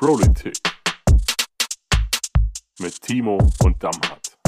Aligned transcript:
Politik 0.00 0.56
mit 2.80 3.02
Timo 3.02 3.36
und 3.62 3.84
Damhardt. 3.84 4.38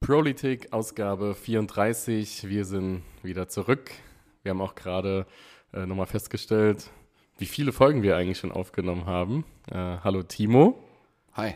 Politik 0.00 0.74
Ausgabe 0.74 1.34
34. 1.34 2.46
Wir 2.50 2.66
sind 2.66 3.02
wieder 3.22 3.48
zurück. 3.48 3.92
Wir 4.42 4.50
haben 4.50 4.60
auch 4.60 4.74
gerade 4.74 5.24
äh, 5.72 5.86
nochmal 5.86 6.04
festgestellt, 6.04 6.90
wie 7.38 7.46
viele 7.46 7.72
Folgen 7.72 8.02
wir 8.02 8.14
eigentlich 8.14 8.40
schon 8.40 8.52
aufgenommen 8.52 9.06
haben. 9.06 9.46
Äh, 9.70 9.96
hallo 10.04 10.22
Timo. 10.22 10.78
Hi. 11.32 11.54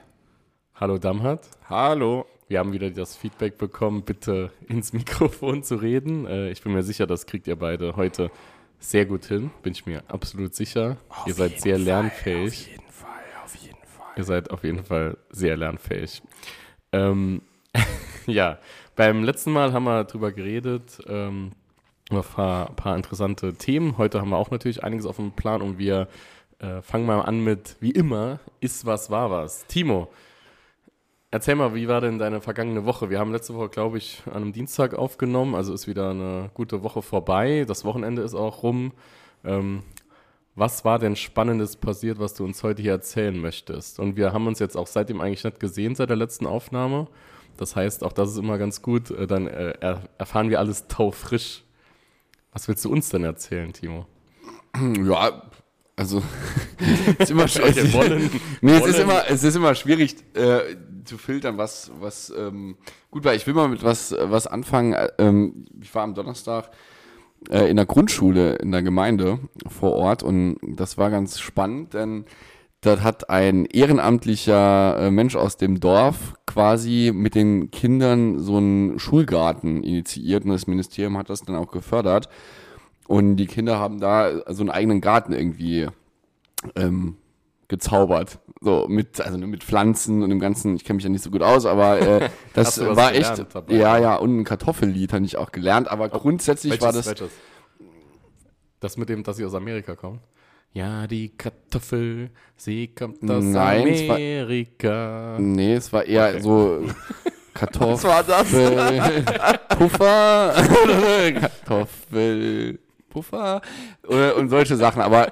Hallo 0.74 0.96
Damhardt. 0.96 1.50
Hallo. 1.68 2.24
Wir 2.48 2.60
haben 2.60 2.72
wieder 2.72 2.88
das 2.88 3.14
Feedback 3.14 3.58
bekommen, 3.58 4.04
bitte 4.04 4.52
ins 4.68 4.92
Mikrofon 4.94 5.62
zu 5.62 5.74
reden. 5.74 6.26
Äh, 6.26 6.50
ich 6.50 6.62
bin 6.62 6.72
mir 6.72 6.82
sicher, 6.82 7.06
das 7.06 7.26
kriegt 7.26 7.46
ihr 7.46 7.56
beide 7.56 7.94
heute 7.96 8.30
sehr 8.82 9.06
gut 9.06 9.24
hin. 9.26 9.50
Bin 9.62 9.72
ich 9.72 9.86
mir 9.86 10.02
absolut 10.08 10.54
sicher. 10.54 10.96
Auf 11.08 11.26
ihr 11.26 11.34
seid 11.34 11.60
sehr 11.60 11.76
Fall, 11.76 11.84
lernfähig. 11.84 12.52
Auf 12.52 12.66
jeden 12.68 12.92
Fall, 12.92 13.44
auf 13.44 13.56
jeden 13.56 13.86
Fall. 13.86 14.12
Ihr 14.16 14.24
seid 14.24 14.50
auf 14.50 14.64
jeden 14.64 14.84
Fall 14.84 15.16
sehr 15.30 15.56
lernfähig. 15.56 16.22
Ähm, 16.92 17.42
ja, 18.26 18.58
beim 18.96 19.24
letzten 19.24 19.52
Mal 19.52 19.72
haben 19.72 19.84
wir 19.84 20.04
drüber 20.04 20.32
geredet, 20.32 21.00
ähm, 21.06 21.52
über 22.10 22.20
ein 22.20 22.34
paar, 22.34 22.66
paar 22.76 22.96
interessante 22.96 23.54
Themen. 23.54 23.96
Heute 23.98 24.20
haben 24.20 24.30
wir 24.30 24.36
auch 24.36 24.50
natürlich 24.50 24.84
einiges 24.84 25.06
auf 25.06 25.16
dem 25.16 25.32
Plan 25.32 25.62
und 25.62 25.78
wir 25.78 26.08
äh, 26.58 26.82
fangen 26.82 27.06
mal 27.06 27.20
an 27.22 27.42
mit, 27.42 27.76
wie 27.80 27.92
immer, 27.92 28.40
ist 28.60 28.84
was, 28.84 29.10
war 29.10 29.30
was. 29.30 29.66
Timo, 29.66 30.12
erzähl 31.32 31.56
mal, 31.56 31.74
wie 31.74 31.88
war 31.88 32.00
denn 32.00 32.20
deine 32.20 32.40
vergangene 32.40 32.84
Woche? 32.84 33.10
Wir 33.10 33.18
haben 33.18 33.32
letzte 33.32 33.54
Woche, 33.54 33.70
glaube 33.70 33.98
ich, 33.98 34.22
an 34.26 34.42
einem 34.42 34.52
Dienstag 34.52 34.94
aufgenommen, 34.94 35.56
also 35.56 35.74
ist 35.74 35.88
wieder 35.88 36.10
eine 36.10 36.50
gute 36.54 36.84
Woche 36.84 37.02
vorbei. 37.02 37.64
Das 37.66 37.84
Wochenende 37.84 38.22
ist 38.22 38.34
auch 38.34 38.62
rum. 38.62 38.92
Ähm, 39.44 39.82
was 40.54 40.84
war 40.84 40.98
denn 40.98 41.16
Spannendes 41.16 41.76
passiert, 41.76 42.20
was 42.20 42.34
du 42.34 42.44
uns 42.44 42.62
heute 42.62 42.82
hier 42.82 42.92
erzählen 42.92 43.36
möchtest? 43.36 43.98
Und 43.98 44.16
wir 44.16 44.32
haben 44.32 44.46
uns 44.46 44.58
jetzt 44.58 44.76
auch 44.76 44.86
seitdem 44.86 45.20
eigentlich 45.20 45.42
nicht 45.42 45.58
gesehen, 45.58 45.94
seit 45.94 46.10
der 46.10 46.16
letzten 46.16 46.46
Aufnahme. 46.46 47.08
Das 47.56 47.74
heißt, 47.74 48.04
auch 48.04 48.12
das 48.12 48.30
ist 48.30 48.38
immer 48.38 48.58
ganz 48.58 48.82
gut. 48.82 49.10
Äh, 49.10 49.26
Dann 49.26 49.46
äh, 49.46 49.74
er 49.80 50.02
erfahren 50.18 50.50
wir 50.50 50.60
alles 50.60 50.86
taufrisch. 50.86 51.64
Was 52.52 52.68
willst 52.68 52.84
du 52.84 52.92
uns 52.92 53.08
denn 53.08 53.24
erzählen, 53.24 53.72
Timo? 53.72 54.06
Ja, 55.04 55.42
also 55.96 56.22
ist 57.18 57.30
immer. 57.30 57.46
Wir 57.46 57.92
wollen- 57.92 58.30
nee, 58.60 58.72
es 58.76 58.86
ist 58.86 58.98
immer, 58.98 59.22
es 59.28 59.44
ist 59.44 59.56
immer 59.56 59.74
schwierig 59.74 60.16
äh, 60.34 60.60
zu 61.04 61.18
filtern, 61.18 61.58
was, 61.58 61.90
was 62.00 62.32
ähm, 62.36 62.76
gut 63.10 63.24
war. 63.24 63.34
Ich 63.34 63.46
will 63.46 63.54
mal 63.54 63.68
mit 63.68 63.82
was, 63.82 64.14
was 64.18 64.46
anfangen. 64.46 64.92
Äh, 64.94 65.08
Ähm, 65.18 65.64
ich 65.80 65.94
war 65.94 66.02
am 66.04 66.14
Donnerstag 66.14 66.70
äh, 67.50 67.68
in 67.70 67.76
der 67.76 67.86
Grundschule 67.86 68.54
in 68.56 68.70
der 68.72 68.82
Gemeinde 68.82 69.38
vor 69.68 69.92
Ort 69.92 70.22
und 70.22 70.58
das 70.62 70.96
war 70.98 71.10
ganz 71.10 71.40
spannend, 71.40 71.92
denn 71.94 72.24
dort 72.82 73.02
hat 73.02 73.30
ein 73.30 73.64
ehrenamtlicher 73.66 74.96
äh, 74.98 75.10
Mensch 75.10 75.36
aus 75.36 75.56
dem 75.56 75.80
Dorf 75.80 76.34
quasi 76.46 77.10
mit 77.14 77.34
den 77.34 77.70
Kindern 77.70 78.38
so 78.38 78.56
einen 78.58 78.98
Schulgarten 78.98 79.82
initiiert 79.82 80.44
und 80.44 80.50
das 80.50 80.66
Ministerium 80.66 81.16
hat 81.18 81.30
das 81.30 81.42
dann 81.42 81.56
auch 81.56 81.70
gefördert. 81.70 82.28
Und 83.08 83.36
die 83.36 83.46
Kinder 83.46 83.78
haben 83.78 84.00
da 84.00 84.42
so 84.52 84.62
einen 84.62 84.70
eigenen 84.70 85.00
Garten 85.00 85.32
irgendwie 85.32 85.88
ähm, 86.76 87.16
gezaubert. 87.68 88.38
So 88.60 88.86
mit, 88.88 89.20
also 89.20 89.36
mit 89.38 89.64
Pflanzen 89.64 90.22
und 90.22 90.30
dem 90.30 90.38
Ganzen, 90.38 90.76
ich 90.76 90.84
kenne 90.84 90.96
mich 90.96 91.04
ja 91.04 91.10
nicht 91.10 91.22
so 91.24 91.30
gut 91.30 91.42
aus, 91.42 91.66
aber 91.66 92.00
äh, 92.00 92.28
das 92.54 92.80
was 92.80 92.96
war 92.96 93.12
gelernt 93.12 93.38
echt. 93.40 93.54
dabei? 93.54 93.74
Ja, 93.74 93.98
ja, 93.98 94.16
und 94.16 94.38
ein 94.40 94.44
Kartoffellied 94.44 95.12
habe 95.12 95.24
ich 95.24 95.36
auch 95.36 95.50
gelernt, 95.52 95.90
aber 95.90 96.08
grundsätzlich 96.08 96.80
war 96.80 96.92
das. 96.92 97.06
welches? 97.06 97.30
Das 98.80 98.96
mit 98.96 99.08
dem, 99.08 99.22
dass 99.24 99.36
sie 99.36 99.44
aus 99.44 99.54
Amerika 99.54 99.94
kommen? 99.96 100.20
Ja, 100.72 101.06
die 101.06 101.28
Kartoffel, 101.36 102.30
sie 102.56 102.88
kommt 102.88 103.22
aus 103.30 103.44
Nein, 103.44 103.86
es 103.88 104.08
war- 104.08 104.16
Amerika. 104.16 105.36
Nee, 105.38 105.74
es 105.74 105.92
war 105.92 106.04
eher 106.04 106.30
Okay. 106.30 106.40
so 106.40 106.84
Kartoffel. 107.54 108.10
war 108.10 108.24
das? 108.24 108.48
Puffer. 109.78 110.52
Kartoffelpuffer. 110.54 112.78
Oder, 114.06 114.36
und 114.36 114.48
solche 114.48 114.76
Sachen. 114.76 115.02
Aber 115.02 115.30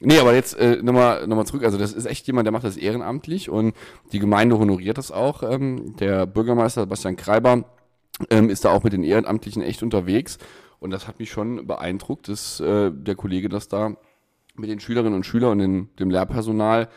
nee, 0.00 0.18
aber 0.18 0.34
jetzt 0.34 0.58
äh, 0.58 0.76
nochmal 0.82 1.26
noch 1.26 1.36
mal 1.36 1.44
zurück. 1.44 1.64
Also 1.64 1.78
das 1.78 1.92
ist 1.92 2.06
echt 2.06 2.26
jemand, 2.26 2.46
der 2.46 2.52
macht 2.52 2.64
das 2.64 2.76
ehrenamtlich 2.76 3.50
und 3.50 3.74
die 4.12 4.18
Gemeinde 4.18 4.58
honoriert 4.58 4.98
das 4.98 5.10
auch. 5.10 5.42
Ähm, 5.42 5.96
der 5.96 6.26
Bürgermeister 6.26 6.82
Sebastian 6.82 7.16
Kreiber 7.16 7.64
ähm, 8.30 8.48
ist 8.48 8.64
da 8.64 8.70
auch 8.70 8.82
mit 8.82 8.92
den 8.92 9.04
Ehrenamtlichen 9.04 9.62
echt 9.62 9.82
unterwegs. 9.82 10.38
Und 10.80 10.90
das 10.90 11.08
hat 11.08 11.18
mich 11.18 11.30
schon 11.30 11.66
beeindruckt, 11.66 12.28
dass 12.28 12.60
äh, 12.60 12.90
der 12.92 13.14
Kollege 13.14 13.48
das 13.48 13.68
da 13.68 13.96
mit 14.56 14.70
den 14.70 14.80
Schülerinnen 14.80 15.14
und 15.14 15.24
Schülern 15.24 15.52
und 15.52 15.58
den, 15.58 15.96
dem 15.96 16.10
Lehrpersonal 16.10 16.88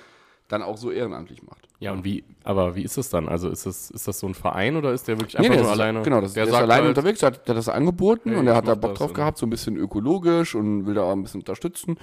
dann 0.47 0.61
auch 0.63 0.77
so 0.77 0.91
ehrenamtlich 0.91 1.43
macht. 1.43 1.67
Ja, 1.79 1.91
und 1.91 2.03
wie, 2.03 2.23
aber 2.43 2.75
wie 2.75 2.81
ist 2.83 2.97
es 2.97 3.09
dann? 3.09 3.27
Also 3.27 3.49
ist 3.49 3.65
das, 3.65 3.91
ist 3.91 4.07
das 4.07 4.19
so 4.19 4.27
ein 4.27 4.33
Verein 4.33 4.75
oder 4.77 4.93
ist 4.93 5.07
der 5.07 5.19
wirklich 5.19 5.33
Nee, 5.33 5.39
einfach 5.45 5.49
nee, 5.49 5.55
nur 5.57 5.63
das 5.65 5.73
ist- 5.75 5.79
alleine? 5.81 6.01
Genau, 6.03 6.21
das, 6.21 6.33
der, 6.33 6.43
ist 6.45 6.51
sagt 6.51 6.63
alleine 6.63 6.87
halt, 6.87 6.97
unterwegs, 6.97 7.19
der 7.19 7.27
hat, 7.27 7.47
der 7.47 7.53
hat 7.55 7.57
das 7.59 7.69
angeboten 7.69 8.29
Hey, 8.31 8.39
und 8.39 8.47
er 8.47 8.55
hat 8.55 8.67
da 8.67 8.75
Bock 8.75 8.91
das 8.91 8.99
drauf 8.99 9.13
gehabt, 9.13 9.37
so 9.37 9.45
ein 9.45 9.49
bisschen 9.49 9.75
ökologisch 9.77 10.55
und 10.55 10.85
will 10.85 10.93
da 10.95 11.03
auch 11.03 11.11
ein 11.11 11.21
bisschen 11.23 11.41
unterstützen. 11.41 11.97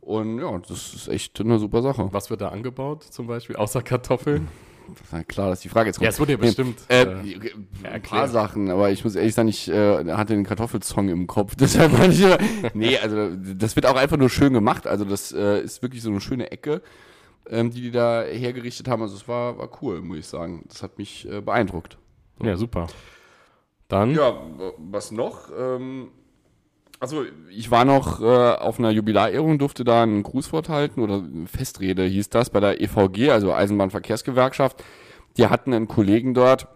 Und 0.00 0.38
ja, 0.40 0.58
das 0.66 0.94
ist 0.94 1.08
echt 1.08 1.38
eine 1.40 1.58
super 1.58 1.82
Sache. 1.82 2.08
Was 2.12 2.30
wird 2.30 2.40
da 2.40 2.48
angebaut 2.48 3.02
zum 3.04 3.26
Beispiel? 3.26 3.56
Außer 3.56 3.82
Kartoffeln? 3.82 4.48
Na 5.12 5.22
klar, 5.22 5.50
dass 5.50 5.60
die 5.60 5.68
Frage 5.68 5.88
jetzt 5.88 5.96
kommt. 5.96 6.04
Ja, 6.04 6.08
es 6.10 6.18
wurde 6.18 6.32
ja 6.32 6.38
bestimmt. 6.38 6.78
Äh, 6.88 7.02
äh, 7.02 7.52
ein 7.82 8.00
paar 8.00 8.26
Sachen, 8.28 8.70
aber 8.70 8.90
ich 8.90 9.04
muss 9.04 9.16
ehrlich 9.16 9.34
sagen, 9.34 9.48
ich 9.48 9.68
äh, 9.68 10.04
hatte 10.14 10.32
den 10.34 10.44
Kartoffelsong 10.44 11.10
im 11.10 11.26
Kopf. 11.26 11.54
Deshalb 11.60 11.92
war 11.98 12.08
ich 12.08 12.24
nee, 12.72 12.96
also 12.96 13.28
das 13.54 13.76
wird 13.76 13.84
auch 13.84 13.96
einfach 13.96 14.16
nur 14.16 14.30
schön 14.30 14.54
gemacht. 14.54 14.86
Also 14.86 15.04
das 15.04 15.30
äh, 15.32 15.60
ist 15.60 15.82
wirklich 15.82 16.00
so 16.02 16.08
eine 16.10 16.22
schöne 16.22 16.50
Ecke, 16.52 16.80
ähm, 17.50 17.70
die 17.70 17.80
die 17.80 17.90
da 17.90 18.22
hergerichtet 18.22 18.88
haben. 18.88 19.02
Also 19.02 19.16
es 19.16 19.28
war, 19.28 19.58
war 19.58 19.70
cool, 19.82 20.00
muss 20.00 20.18
ich 20.18 20.26
sagen. 20.26 20.64
Das 20.68 20.82
hat 20.82 20.98
mich 20.98 21.28
äh, 21.30 21.40
beeindruckt. 21.40 21.98
ja, 22.42 22.56
super. 22.56 22.86
Dann, 23.88 24.14
Ja, 24.14 24.38
was 24.76 25.10
noch? 25.10 25.50
Ähm, 25.56 26.10
also 27.00 27.24
ich 27.50 27.70
war 27.70 27.84
noch 27.84 28.20
äh, 28.20 28.24
auf 28.24 28.78
einer 28.78 28.90
Jubiläerehrung, 28.90 29.58
durfte 29.58 29.84
da 29.84 30.02
einen 30.02 30.22
Grußwort 30.22 30.68
halten 30.68 31.00
oder 31.00 31.14
eine 31.14 31.46
Festrede 31.46 32.04
hieß 32.04 32.28
das 32.28 32.50
bei 32.50 32.60
der 32.60 32.80
EVG, 32.80 33.30
also 33.30 33.52
Eisenbahnverkehrsgewerkschaft. 33.52 34.82
Die 35.36 35.46
hatten 35.46 35.72
einen 35.72 35.86
Kollegen 35.86 36.34
dort 36.34 36.66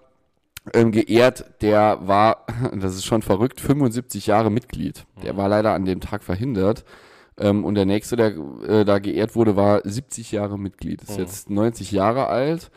ähm, 0.72 0.92
geehrt, 0.92 1.44
der 1.60 1.98
war, 2.02 2.46
das 2.72 2.94
ist 2.94 3.04
schon 3.04 3.22
verrückt, 3.22 3.60
75 3.60 4.26
Jahre 4.26 4.50
Mitglied. 4.50 5.04
Der 5.22 5.36
war 5.36 5.48
leider 5.48 5.74
an 5.74 5.84
dem 5.84 6.00
Tag 6.00 6.22
verhindert. 6.22 6.84
Ähm, 7.38 7.64
und 7.64 7.74
der 7.74 7.86
nächste, 7.86 8.16
der 8.16 8.34
äh, 8.66 8.84
da 8.84 8.98
geehrt 8.98 9.34
wurde, 9.34 9.56
war 9.56 9.80
70 9.84 10.32
Jahre 10.32 10.58
Mitglied. 10.58 11.02
Ist 11.02 11.18
jetzt 11.18 11.50
90 11.50 11.92
Jahre 11.92 12.26
alt. 12.26 12.70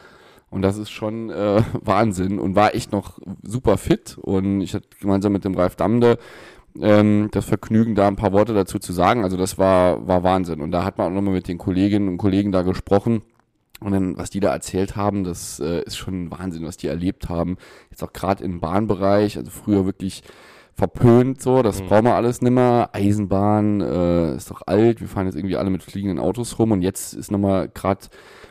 Und 0.50 0.62
das 0.62 0.78
ist 0.78 0.90
schon 0.90 1.30
äh, 1.30 1.62
Wahnsinn 1.82 2.40
und 2.40 2.56
war 2.56 2.76
echt 2.76 2.92
noch 2.92 3.20
super 3.44 3.78
fit. 3.78 4.18
Und 4.22 4.62
ich 4.62 4.74
hatte 4.74 4.88
gemeinsam 5.00 5.34
mit 5.34 5.44
dem 5.44 5.56
Ralf 5.56 5.76
Damde 5.76 6.18
ähm, 6.80 7.30
das 7.32 7.46
Vergnügen, 7.46 7.96
da 7.96 8.08
ein 8.08 8.16
paar 8.16 8.34
Worte 8.34 8.54
dazu 8.54 8.80
zu 8.80 8.94
sagen. 8.94 9.24
Also 9.24 9.38
das 9.38 9.58
war, 9.58 10.08
war 10.08 10.24
Wahnsinn. 10.24 10.62
Und 10.62 10.72
da 10.72 10.84
hat 10.84 10.98
man 10.98 11.08
auch 11.08 11.16
nochmal 11.16 11.34
mit 11.34 11.48
den 11.48 11.58
Kolleginnen 11.58 12.08
und 12.08 12.18
Kollegen 12.18 12.52
da 12.52 12.62
gesprochen. 12.62 13.22
Und 13.82 13.92
dann, 13.92 14.18
was 14.18 14.30
die 14.30 14.40
da 14.40 14.54
erzählt 14.54 14.96
haben, 14.96 15.24
das 15.24 15.60
äh, 15.60 15.82
ist 15.84 15.98
schon 15.98 16.32
Wahnsinn, 16.32 16.66
was 16.66 16.78
die 16.78 16.88
erlebt 16.88 17.30
haben. 17.30 17.58
Jetzt 17.92 18.04
auch 18.04 18.14
gerade 18.14 18.44
im 18.44 18.62
Bahnbereich, 18.62 19.38
also 19.38 19.52
früher 19.52 19.86
wirklich 19.86 20.24
verpönt 20.75 21.41
so, 21.41 21.63
das 21.63 21.81
brauchen 21.81 22.06
wir 22.06 22.16
alles 22.16 22.41
nimmer. 22.41 22.90
Eisenbahn 22.91 23.80
äh, 23.81 24.36
ist 24.36 24.52
doch 24.52 24.62
alt, 24.66 25.00
wir 25.00 25.08
fahren 25.08 25.25
jetzt 25.25 25.36
irgendwie 25.36 25.56
alle 25.56 25.69
mit 25.69 25.84
fliegenden 25.84 26.19
Autos 26.19 26.59
rum 26.59 26.72
und 26.72 26.81
jetzt 26.81 27.13
ist 27.13 27.31
nochmal 27.31 27.69
gerade 27.74 28.08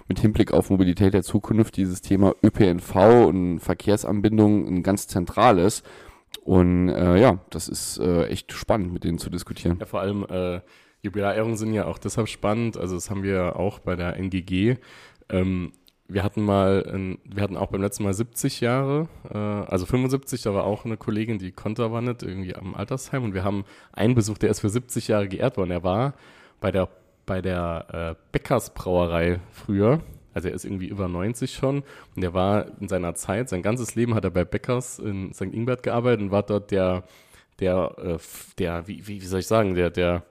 mit 0.09 0.19
Hinblick 0.19 0.53
auf 0.53 0.71
Mobilität 0.71 1.13
der 1.13 1.23
Zukunft 1.23 1.77
dieses 1.77 2.01
Thema 2.01 2.35
ÖPNV 2.43 3.27
und 3.27 3.61
Verkehrsanbindung 3.61 4.67
ein 4.67 4.83
ganz 4.83 5.07
zentrales. 5.07 5.83
Und 6.43 6.89
äh, 6.89 7.17
ja, 7.21 7.39
das 7.51 7.69
ist 7.69 7.99
äh, 7.99 8.27
echt 8.27 8.53
spannend, 8.53 8.93
mit 8.93 9.05
denen 9.05 9.19
zu 9.19 9.31
diskutieren. 9.31 9.79
ja, 9.79 9.87
vor 9.87 10.01
allem 10.01 10.27
äh, 10.29 10.61
Jubiläehrungen 11.03 11.57
sind 11.57 11.75
ja 11.75 11.85
auch 11.85 11.99
deshalb 11.99 12.29
spannend. 12.29 12.77
Also 12.77 12.95
das 12.95 13.11
haben 13.11 13.23
wir 13.23 13.57
auch 13.57 13.79
bei 13.79 13.97
der 13.97 14.17
NGG. 14.17 14.77
Ähm, 15.29 15.73
wir 16.07 16.23
hatten 16.23 16.43
mal, 16.43 16.85
ein, 16.93 17.19
wir 17.25 17.43
hatten 17.43 17.57
auch 17.57 17.69
beim 17.71 17.81
letzten 17.81 18.05
Mal 18.05 18.13
70 18.13 18.61
Jahre, 18.61 19.09
äh, 19.33 19.37
also 19.37 19.87
75, 19.87 20.43
da 20.43 20.55
war 20.55 20.65
auch 20.65 20.85
eine 20.85 20.97
Kollegin, 20.97 21.39
die 21.39 21.53
nicht, 22.03 22.23
irgendwie 22.23 22.55
am 22.55 22.75
Altersheim. 22.75 23.25
Und 23.25 23.35
wir 23.35 23.45
haben 23.45 23.65
einen 23.93 24.15
Besuch, 24.15 24.39
der 24.39 24.51
ist 24.51 24.61
für 24.61 24.69
70 24.69 25.09
Jahre 25.09 25.29
geehrt 25.29 25.57
worden. 25.57 25.71
Er 25.71 25.83
war 25.83 26.15
bei 26.61 26.71
der, 26.71 26.89
bei 27.25 27.41
der 27.41 28.17
äh, 28.19 28.23
Bäckersbrauerei 28.33 29.41
früher. 29.51 30.01
Also 30.35 30.49
er 30.49 30.55
ist 30.55 30.65
irgendwie 30.65 30.89
über 30.89 31.09
90 31.09 31.55
schon 31.55 31.85
und 32.17 32.25
er 32.25 32.35
war 32.35 32.67
in 32.81 32.89
seiner 32.89 33.15
Zeit, 33.15 33.49
sein 33.49 33.63
ganzes 33.63 33.95
Leben 33.95 34.17
hat 34.17 34.25
er 34.25 34.31
bei 34.31 34.45
Bäckers 34.45 34.99
in 34.99 35.33
St. 35.33 35.43
Ingbert 35.43 35.85
gearbeitet 35.85 36.23
und 36.23 36.31
war 36.33 36.43
dort 36.43 36.73
der, 36.73 37.05
der, 37.61 37.95
äh, 37.99 38.19
der, 38.59 38.89
wie, 38.89 39.07
wie, 39.07 39.23
wie 39.23 39.27
soll 39.27 39.41
ich 39.41 39.47
sagen, 39.47 39.77
der, 39.77 39.91
der 39.91 40.25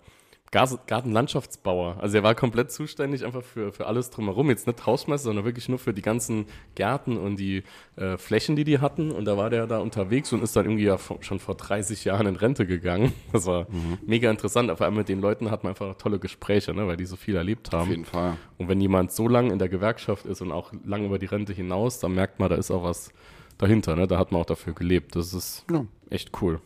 Gartenlandschaftsbauer. 0.54 1.98
Also 2.00 2.18
er 2.18 2.24
war 2.24 2.36
komplett 2.36 2.72
zuständig 2.72 3.26
einfach 3.26 3.44
für, 3.44 3.72
für 3.74 3.88
alles 3.88 4.10
drumherum. 4.12 4.50
Jetzt 4.50 4.68
nicht 4.68 4.86
Hausmeister, 4.86 5.26
sondern 5.26 5.46
wirklich 5.46 5.68
nur 5.68 5.80
für 5.80 5.94
die 5.94 6.02
ganzen 6.02 6.46
Gärten 6.76 7.18
und 7.18 7.38
die 7.38 7.64
äh, 7.96 8.18
Flächen, 8.18 8.56
die 8.56 8.64
die 8.64 8.80
hatten. 8.80 9.12
Und 9.12 9.26
da 9.26 9.36
war 9.36 9.50
der 9.50 9.68
da 9.68 9.80
unterwegs 9.80 10.32
und 10.32 10.44
ist 10.44 10.56
dann 10.56 10.66
irgendwie 10.66 10.84
ja 10.86 10.98
schon 11.22 11.40
vor 11.40 11.56
30 11.56 12.06
Jahren 12.06 12.28
in 12.28 12.36
Rente 12.36 12.66
gegangen. 12.66 13.12
Das 13.34 13.48
war 13.48 13.66
mega 14.06 14.30
interessant. 14.30 14.70
Vor 14.78 14.86
allem 14.86 14.96
mit 14.96 15.10
den 15.10 15.20
Leuten 15.20 15.50
hat 15.50 15.64
man 15.64 15.72
einfach 15.72 15.98
tolle 15.98 16.20
Gespräche, 16.20 16.74
ne, 16.74 16.86
weil 16.88 16.98
die 16.98 17.06
so 17.06 17.16
viel 17.16 17.36
erlebt 17.36 17.72
haben. 17.74 17.82
Auf 17.82 17.88
jeden 17.90 18.06
Fall. 18.06 18.38
Und 18.60 18.68
wenn 18.70 18.80
jemand 18.80 19.12
so 19.12 19.28
lange 19.28 19.52
in 19.52 19.58
der 19.60 19.70
Gewerkschaft 19.70 20.26
ist 20.28 20.42
und 20.42 20.52
auch 20.52 20.72
lange 20.86 21.08
über 21.08 21.18
die 21.18 21.26
Rente 21.26 21.52
hinaus, 21.52 22.00
dann 22.00 22.14
merkt 22.14 22.40
man, 22.40 22.50
da 22.50 22.56
ist 22.56 22.70
auch 22.70 22.84
was 22.84 23.12
dahinter. 23.58 23.96
Ne? 23.96 24.06
Da 24.08 24.20
hat 24.20 24.32
man 24.32 24.42
auch 24.42 24.46
dafür 24.46 24.74
gelebt. 24.74 25.16
Das 25.16 25.34
ist 25.34 25.66
Ja. 25.72 25.84
echt 26.12 26.32
cool. 26.42 26.62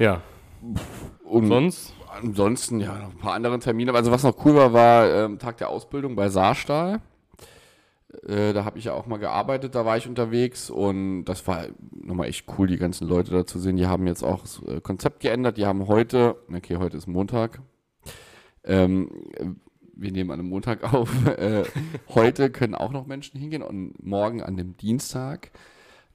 Ja, 0.00 0.20
Und 1.24 1.46
sonst? 1.46 1.94
Ansonsten, 2.22 2.80
ja, 2.80 2.98
noch 2.98 3.10
ein 3.10 3.18
paar 3.18 3.34
andere 3.34 3.58
Termine. 3.58 3.92
Also 3.94 4.10
was 4.10 4.22
noch 4.22 4.44
cool 4.44 4.54
war, 4.54 4.72
war 4.72 5.08
ähm, 5.10 5.38
Tag 5.38 5.58
der 5.58 5.68
Ausbildung 5.68 6.16
bei 6.16 6.28
Saarstahl. 6.28 7.00
Äh, 8.26 8.52
da 8.52 8.64
habe 8.64 8.78
ich 8.78 8.84
ja 8.84 8.92
auch 8.92 9.06
mal 9.06 9.18
gearbeitet, 9.18 9.74
da 9.74 9.84
war 9.84 9.96
ich 9.96 10.06
unterwegs 10.06 10.70
und 10.70 11.24
das 11.24 11.46
war 11.46 11.66
nochmal 11.92 12.28
echt 12.28 12.46
cool, 12.56 12.66
die 12.66 12.76
ganzen 12.76 13.08
Leute 13.08 13.32
da 13.32 13.46
zu 13.46 13.58
sehen. 13.58 13.76
Die 13.76 13.86
haben 13.86 14.06
jetzt 14.06 14.22
auch 14.22 14.42
das 14.42 14.62
äh, 14.62 14.80
Konzept 14.80 15.20
geändert. 15.20 15.56
Die 15.56 15.66
haben 15.66 15.88
heute, 15.88 16.36
okay, 16.54 16.76
heute 16.76 16.96
ist 16.96 17.06
Montag. 17.06 17.60
Ähm, 18.64 19.10
äh, 19.36 19.46
wir 19.96 20.12
nehmen 20.12 20.30
an 20.30 20.40
einem 20.40 20.48
Montag 20.48 20.82
auf. 20.94 21.26
Äh, 21.26 21.64
heute 22.14 22.50
können 22.50 22.74
auch 22.74 22.92
noch 22.92 23.06
Menschen 23.06 23.38
hingehen 23.38 23.62
und 23.62 24.02
morgen 24.04 24.42
an 24.42 24.56
dem 24.56 24.76
Dienstag, 24.76 25.50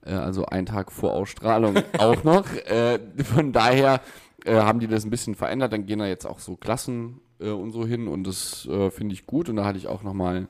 äh, 0.05 0.13
also 0.13 0.45
einen 0.45 0.65
Tag 0.65 0.91
vor 0.91 1.13
Ausstrahlung 1.13 1.77
auch 1.97 2.23
noch. 2.23 2.45
Äh, 2.53 2.99
von 3.23 3.51
daher 3.51 4.01
äh, 4.45 4.55
haben 4.55 4.79
die 4.79 4.87
das 4.87 5.05
ein 5.05 5.09
bisschen 5.09 5.35
verändert. 5.35 5.73
Dann 5.73 5.85
gehen 5.85 5.99
da 5.99 6.07
jetzt 6.07 6.25
auch 6.25 6.39
so 6.39 6.55
Klassen 6.55 7.21
äh, 7.39 7.49
und 7.49 7.71
so 7.71 7.85
hin 7.85 8.07
und 8.07 8.25
das 8.25 8.67
äh, 8.67 8.89
finde 8.91 9.13
ich 9.13 9.25
gut. 9.25 9.49
Und 9.49 9.57
da 9.57 9.65
hatte 9.65 9.77
ich 9.77 9.87
auch 9.87 10.03
nochmal 10.03 10.47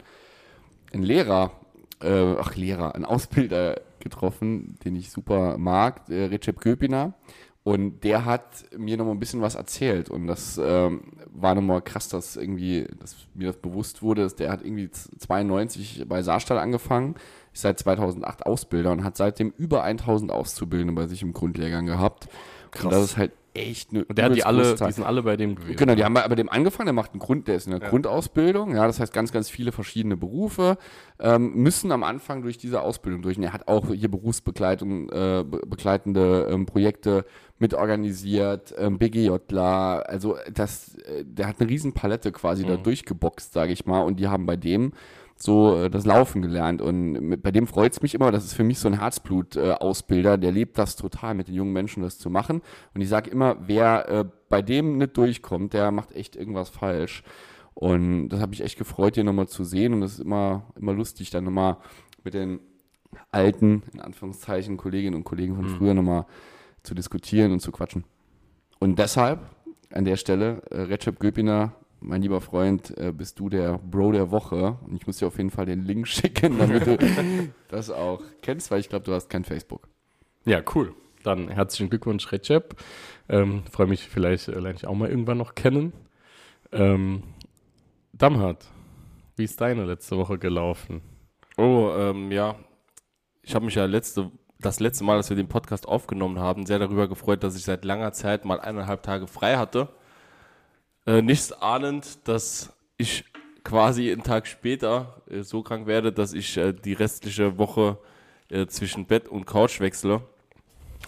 einen, 0.91 1.03
Lehrer, 1.03 1.51
äh, 2.01 2.35
ach 2.39 2.55
Lehrer, 2.55 2.95
einen 2.95 3.05
Ausbilder 3.05 3.81
getroffen, 3.99 4.75
den 4.83 4.95
ich 4.95 5.11
super 5.11 5.57
mag, 5.57 6.09
äh, 6.09 6.25
Recep 6.25 6.59
Köpiner. 6.59 7.13
Und 7.63 8.03
der 8.03 8.25
hat 8.25 8.65
mir 8.75 8.97
nochmal 8.97 9.13
ein 9.13 9.19
bisschen 9.19 9.41
was 9.41 9.55
erzählt. 9.55 10.09
Und 10.09 10.27
das 10.27 10.59
ähm, 10.63 11.01
war 11.31 11.53
nochmal 11.55 11.81
krass, 11.81 12.07
dass 12.07 12.35
irgendwie, 12.35 12.87
dass 12.99 13.15
mir 13.35 13.47
das 13.47 13.57
bewusst 13.57 14.01
wurde, 14.01 14.23
dass 14.23 14.35
der 14.35 14.51
hat 14.51 14.63
irgendwie 14.63 14.89
92 14.89 16.05
bei 16.07 16.23
Saarstahl 16.23 16.57
angefangen, 16.57 17.15
ist 17.53 17.61
seit 17.61 17.77
2008 17.77 18.45
Ausbilder 18.45 18.91
und 18.91 19.03
hat 19.03 19.17
seitdem 19.17 19.53
über 19.57 19.83
1000 19.83 20.31
Auszubildende 20.31 20.93
bei 20.93 21.07
sich 21.07 21.21
im 21.21 21.33
Grundlehrgang 21.33 21.85
gehabt. 21.85 22.29
Und 22.81 22.91
das 22.91 23.03
ist 23.03 23.17
halt 23.17 23.33
echt 23.59 23.91
eine 23.91 24.05
Und 24.05 24.17
der 24.17 24.25
hat 24.25 24.35
die 24.35 24.43
alle, 24.43 24.75
die 24.87 24.91
sind 24.93 25.03
alle 25.05 25.23
bei 25.23 25.37
dem 25.37 25.55
gewesen. 25.55 25.75
Genau, 25.75 25.95
die 25.95 26.03
haben 26.03 26.13
bei, 26.13 26.27
bei 26.27 26.35
dem 26.35 26.49
angefangen, 26.49 26.87
der 26.87 26.93
macht 26.93 27.11
einen 27.11 27.19
Grund, 27.19 27.47
der 27.47 27.55
ist 27.55 27.67
in 27.67 27.71
der 27.71 27.81
Grundausbildung, 27.89 28.75
ja, 28.75 28.87
das 28.87 28.99
heißt 28.99 29.13
ganz, 29.13 29.31
ganz 29.31 29.49
viele 29.49 29.71
verschiedene 29.71 30.17
Berufe, 30.17 30.77
ähm, 31.19 31.53
müssen 31.55 31.91
am 31.91 32.03
Anfang 32.03 32.41
durch 32.41 32.57
diese 32.57 32.81
Ausbildung 32.81 33.21
durch. 33.21 33.37
Und 33.37 33.43
er 33.43 33.53
hat 33.53 33.67
auch 33.67 33.87
hier 33.93 34.09
Berufsbegleitung, 34.09 35.09
äh, 35.09 35.43
be- 35.43 35.61
begleitende 35.67 36.47
ähm, 36.51 36.65
Projekte 36.65 37.25
mitorganisiert, 37.83 38.73
ähm, 38.77 38.97
BGJler, 38.97 40.03
also 40.07 40.37
das, 40.53 40.95
äh, 40.95 41.23
der 41.25 41.47
hat 41.47 41.59
eine 41.59 41.69
riesen 41.69 41.93
Palette 41.93 42.31
quasi 42.31 42.65
da 42.65 42.77
durchgeboxt, 42.77 43.53
sage 43.53 43.71
ich 43.73 43.85
mal, 43.85 44.01
und 44.01 44.19
die 44.19 44.27
haben 44.27 44.45
bei 44.45 44.55
dem 44.55 44.93
so 45.41 45.83
äh, 45.83 45.89
das 45.89 46.05
Laufen 46.05 46.41
gelernt. 46.41 46.81
Und 46.81 47.13
mit, 47.13 47.41
bei 47.41 47.51
dem 47.51 47.67
freut 47.67 47.93
es 47.93 48.01
mich 48.01 48.13
immer, 48.13 48.31
das 48.31 48.45
ist 48.45 48.53
für 48.53 48.63
mich 48.63 48.79
so 48.79 48.87
ein 48.87 48.99
Herzblut-Ausbilder, 48.99 50.37
der 50.37 50.51
lebt 50.51 50.77
das 50.77 50.95
total, 50.95 51.33
mit 51.33 51.47
den 51.47 51.55
jungen 51.55 51.73
Menschen 51.73 52.03
das 52.03 52.17
zu 52.17 52.29
machen. 52.29 52.61
Und 52.93 53.01
ich 53.01 53.09
sage 53.09 53.29
immer, 53.29 53.57
wer 53.61 54.09
äh, 54.09 54.25
bei 54.49 54.61
dem 54.61 54.97
nicht 54.97 55.17
durchkommt, 55.17 55.73
der 55.73 55.91
macht 55.91 56.11
echt 56.11 56.35
irgendwas 56.35 56.69
falsch. 56.69 57.23
Und 57.73 58.29
das 58.29 58.41
habe 58.41 58.53
ich 58.53 58.61
echt 58.61 58.77
gefreut, 58.77 59.15
hier 59.15 59.23
nochmal 59.23 59.47
zu 59.47 59.63
sehen. 59.63 59.93
Und 59.93 60.01
das 60.01 60.13
ist 60.13 60.19
immer, 60.19 60.63
immer 60.75 60.93
lustig, 60.93 61.29
dann 61.29 61.45
nochmal 61.45 61.77
mit 62.23 62.33
den 62.33 62.59
alten, 63.31 63.83
in 63.93 64.01
Anführungszeichen, 64.01 64.77
Kolleginnen 64.77 65.15
und 65.15 65.23
Kollegen 65.23 65.55
von 65.55 65.65
früher 65.69 65.93
nochmal 65.93 66.25
zu 66.83 66.93
diskutieren 66.93 67.51
und 67.51 67.61
zu 67.61 67.71
quatschen. 67.71 68.03
Und 68.79 68.99
deshalb 68.99 69.39
an 69.91 70.05
der 70.05 70.17
Stelle, 70.17 70.61
äh, 70.69 70.81
Recep 70.81 71.19
Göpiner, 71.19 71.73
mein 72.01 72.21
lieber 72.21 72.41
Freund, 72.41 72.97
äh, 72.97 73.11
bist 73.11 73.39
du 73.39 73.49
der 73.49 73.77
Bro 73.77 74.13
der 74.13 74.31
Woche. 74.31 74.77
Und 74.85 74.95
ich 74.95 75.05
muss 75.07 75.17
dir 75.17 75.27
auf 75.27 75.37
jeden 75.37 75.49
Fall 75.49 75.65
den 75.65 75.83
Link 75.83 76.07
schicken, 76.07 76.57
damit 76.57 76.85
du 76.85 76.97
das 77.67 77.89
auch 77.89 78.21
kennst, 78.41 78.71
weil 78.71 78.79
ich 78.79 78.89
glaube, 78.89 79.05
du 79.05 79.13
hast 79.13 79.29
kein 79.29 79.43
Facebook. 79.43 79.87
Ja, 80.45 80.61
cool. 80.75 80.93
Dann 81.23 81.49
herzlichen 81.49 81.89
Glückwunsch, 81.89 82.31
Recep. 82.31 82.75
Ähm, 83.27 83.63
Freue 83.69 83.87
mich, 83.87 84.07
vielleicht 84.07 84.47
äh, 84.47 84.53
lerne 84.53 84.75
ich 84.75 84.87
auch 84.87 84.95
mal 84.95 85.09
irgendwann 85.09 85.37
noch 85.37 85.55
kennen. 85.55 85.93
Ähm, 86.71 87.23
Damhat, 88.13 88.65
wie 89.37 89.45
ist 89.45 89.59
deine 89.61 89.85
letzte 89.85 90.17
Woche 90.17 90.37
gelaufen? 90.37 91.01
Oh, 91.57 91.91
ähm, 91.97 92.31
ja. 92.31 92.55
Ich 93.43 93.55
habe 93.55 93.65
mich 93.65 93.75
ja 93.75 93.85
letzte, 93.85 94.31
das 94.59 94.79
letzte 94.79 95.03
Mal, 95.03 95.17
dass 95.17 95.29
wir 95.29 95.37
den 95.37 95.47
Podcast 95.47 95.87
aufgenommen 95.87 96.39
haben, 96.39 96.65
sehr 96.65 96.79
darüber 96.79 97.07
gefreut, 97.07 97.43
dass 97.43 97.55
ich 97.55 97.63
seit 97.63 97.85
langer 97.85 98.11
Zeit 98.11 98.45
mal 98.45 98.59
eineinhalb 98.59 99.03
Tage 99.03 99.27
frei 99.27 99.57
hatte. 99.57 99.89
Äh, 101.09 101.23
nichts 101.23 101.51
ahnend, 101.51 102.19
dass 102.27 102.71
ich 102.97 103.25
quasi 103.63 104.11
einen 104.11 104.21
Tag 104.21 104.45
später 104.45 105.23
äh, 105.27 105.41
so 105.41 105.63
krank 105.63 105.87
werde, 105.87 106.11
dass 106.11 106.33
ich 106.33 106.55
äh, 106.55 106.71
die 106.71 106.93
restliche 106.93 107.57
Woche 107.57 107.97
äh, 108.49 108.67
zwischen 108.67 109.05
Bett 109.07 109.27
und 109.27 109.47
Couch 109.47 109.79
wechsle. 109.79 110.21